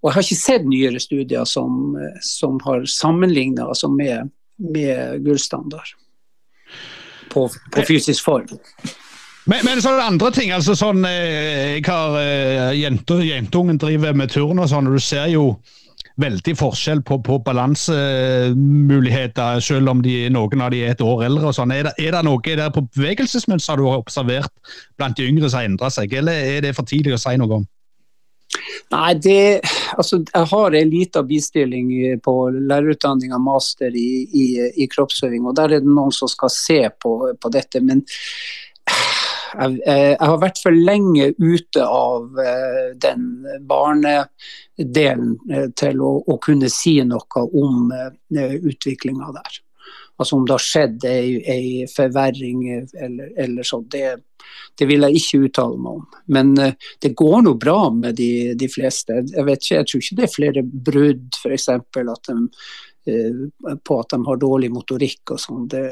[0.00, 1.96] og jeg har ikke sett nyere studier som,
[2.26, 5.94] som har sammenligna altså med, med gullstandard
[7.30, 8.46] på, på fysisk form.
[9.48, 10.50] Men, men det andre ting.
[10.52, 12.18] altså sånn, eh, Jeg har
[12.76, 15.54] jente, Jentungen driver med turn og sånn, og du ser jo
[16.20, 21.46] veldig forskjell på, på balansemuligheter, selv om de, noen av de er et år eldre.
[21.50, 21.72] og sånn.
[21.74, 24.52] Er er det noe der på bevegelsesmønster du har observert
[24.98, 27.54] blant de yngre som har endra seg, eller er det for tidlig å si noe
[27.60, 27.66] om?
[28.90, 29.60] Nei, det,
[29.94, 35.46] altså, Jeg har en liten bistilling på lærerutdanninga, master i, i, i, kroppsøving.
[35.46, 37.80] og Der er det noen som skal se på, på dette.
[37.80, 38.02] Men
[39.58, 43.26] jeg, jeg, har vært for lenge ute av uh, den
[43.68, 49.60] barnedelen uh, til å, å, kunne si noe om eh, utviklinga der.
[50.20, 53.86] Altså om det har skjedd ei, forverring eller, eller sånn.
[53.90, 54.04] Det,
[54.76, 56.06] det, vil jeg ikke uttale meg om.
[56.36, 59.22] Men uh, det går nå bra med de, de, fleste.
[59.32, 61.70] Jeg, ikke, jeg tror ikke det er flere brudd, f.eks.
[63.08, 63.46] Uh,
[63.80, 65.64] på at de har dårlig motorikk og sånn.
[65.72, 65.86] Det,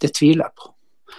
[0.00, 0.75] det tviler jeg på.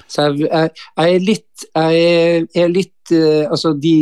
[0.08, 3.98] Så jeg, jeg, jeg er litt, jeg er litt uh, Altså de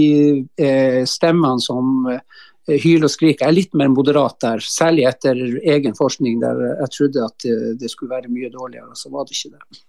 [0.62, 2.20] uh, stemmene som uh,
[2.66, 4.64] hyler og skriker, jeg er litt mer moderat der.
[4.66, 5.38] Særlig etter
[5.76, 7.46] egen forskning der jeg trodde at
[7.78, 8.96] det skulle være mye dårligere.
[8.98, 9.84] Så var det ikke det.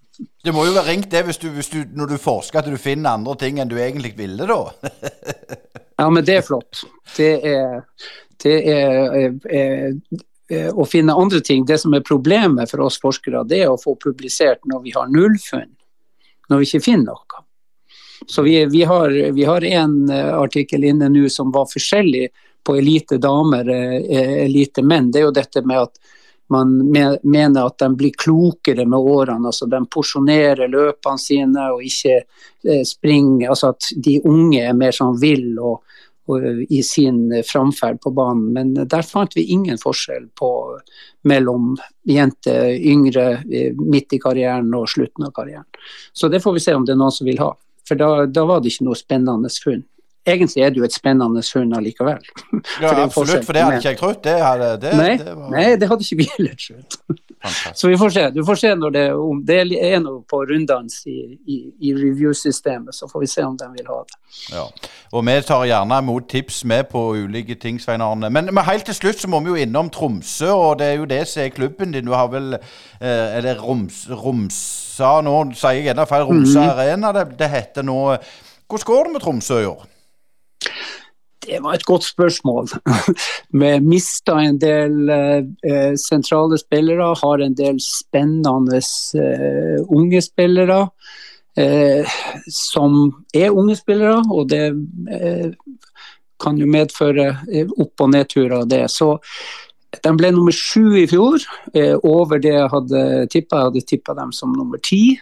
[0.45, 2.77] Det må jo være ringt det hvis du, hvis du, når du forsker at du
[2.81, 4.93] finner andre ting enn du egentlig ville, da.
[6.03, 6.83] ja, men det er flott.
[7.17, 7.81] Det er,
[8.45, 11.65] det er, er å finne andre ting.
[11.65, 15.09] Det som er problemet for oss forskere, det er å få publisert når vi har
[15.17, 15.73] nullfunn
[16.49, 17.45] når vi ikke finner noe.
[18.27, 19.45] Så vi, vi, har, vi
[19.75, 22.29] en eh, artikkel inne nå som var forskjellig
[22.67, 25.11] på elite damer, eh, elite menn.
[25.13, 26.01] Det er jo dette med at
[26.49, 26.73] man
[27.23, 29.47] mener at de blir klokere med årene.
[29.47, 33.51] altså De porsjonerer løpene sine og ikke eh, springer.
[33.51, 35.83] altså At de unge er mer sånn vill og
[36.69, 38.53] i sin framferd på banen.
[38.53, 40.51] Men der fant vi ingen forskjell på
[41.27, 41.75] mellom
[42.09, 43.27] jenter yngre
[43.79, 45.67] midt i karrieren og slutten av karrieren.
[46.13, 47.53] Så det får vi se om det er noen som vil ha.
[47.87, 49.85] For da, da var det ikke noe spennende funn.
[50.27, 52.25] Egentlig er det jo et spennende hund allikevel.
[52.83, 54.19] Ja, absolutt, for det hadde ikke jeg trodd.
[54.25, 55.51] Det hadde, det, nei, det var...
[55.55, 57.23] nei, det hadde ikke vi heller trodd.
[57.75, 58.31] Så vi får se.
[58.31, 62.95] Du får se når det, om det er noe på runddans i, i, i review-systemet,
[62.95, 64.19] så får vi se om de vil ha det.
[64.53, 64.65] Ja,
[65.13, 68.31] og vi tar gjerne imot tips med på ulike ting, Svein Arne.
[68.31, 71.09] Men, men, helt til slutt så må vi jo innom Tromsø, og det er jo
[71.11, 72.09] det som er klubben din.
[72.09, 76.71] Du har vel eh, Er det Roms, Romsa nå, sier jeg enda feil, Romsa mm.
[76.73, 78.01] Arena det, det heter nå.
[78.67, 79.87] Hvordan går det med Tromsø i år?
[81.47, 82.69] Det var et godt spørsmål.
[83.61, 90.81] Vi mista en del eh, sentrale spillere, har en del spennende eh, unge spillere.
[91.57, 92.17] Eh,
[92.53, 92.99] som
[93.35, 94.67] er unge spillere, og det
[95.09, 95.55] eh,
[96.43, 98.83] kan jo medføre eh, opp- og nedturer av det.
[98.93, 99.15] Så
[100.05, 101.41] de ble nummer sju i fjor,
[101.73, 103.63] eh, over det jeg hadde tippa.
[103.63, 105.17] Jeg hadde tippa dem som nummer ti.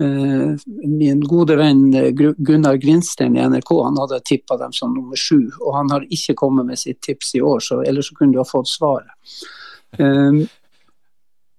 [0.00, 0.56] Eh,
[0.88, 5.50] min gode venn eh, Gunnar Grinstein i NRK han hadde tippa dem som nummer sju,
[5.60, 8.40] og han har ikke kommet med sitt tips i år, så ellers så kunne du
[8.40, 9.12] ha fått svaret.
[9.98, 10.46] Um,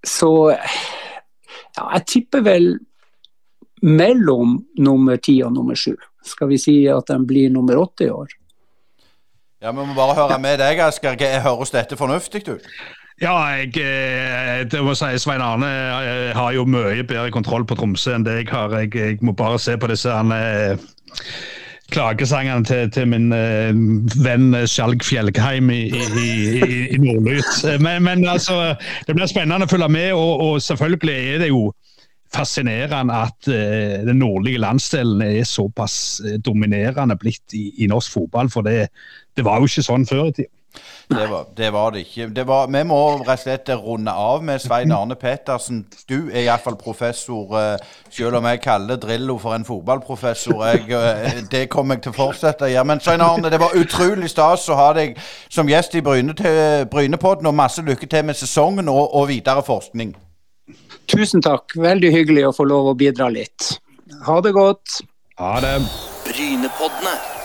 [0.08, 2.72] så ja, jeg tipper vel
[3.86, 5.94] mellom nummer ti og nummer sju.
[6.26, 8.34] Skal vi si at de blir nummer åtte i år?
[9.62, 11.14] Ja, Vi må bare høre med deg, Asker.
[11.46, 12.66] Høres dette fornuftig ut?
[13.22, 17.78] Ja, jeg, eh, det må si Svein Arne eh, har jo mye bedre kontroll på
[17.78, 18.74] Tromsø enn det jeg har.
[18.82, 20.80] Jeg, jeg må bare se på disse han, eh,
[21.94, 23.28] klagesangene til, til, min
[24.24, 27.62] venn Skjalg Fjellheim i, i, i, i Nordlys.
[27.84, 28.74] Men, men, altså,
[29.06, 31.68] det blir spennende å følge med, og, og selvfølgelig er det jo
[32.32, 38.48] fascinerende at uh, den nordlige landsdelen er såpass dominerende blitt i, i norsk fotball.
[38.50, 38.88] For det,
[39.36, 40.54] det, var jo ikke sånn før i tida.
[41.12, 42.30] Det var, det var, det ikke.
[42.36, 45.82] Det var, vi må rett og slett runde av med Svein Arne Petersen.
[46.10, 50.64] Du er iallfall professor, uh, selv om jeg kaller Drillo for en fotballprofessor.
[50.70, 52.88] Jeg, uh, det kommer jeg til å fortsette å gjøre.
[52.88, 55.20] Men Svein Arne, det var utrolig stas å ha deg
[55.50, 60.16] som gjest i Brynepodden, og masse lykke til med sesongen og, og videre forskning.
[61.12, 61.76] Tusen takk.
[61.76, 63.74] Veldig hyggelig å få lov å bidra litt.
[64.30, 65.02] Ha det godt.
[65.42, 65.76] Ha det.
[66.30, 67.41] Brynepoddene.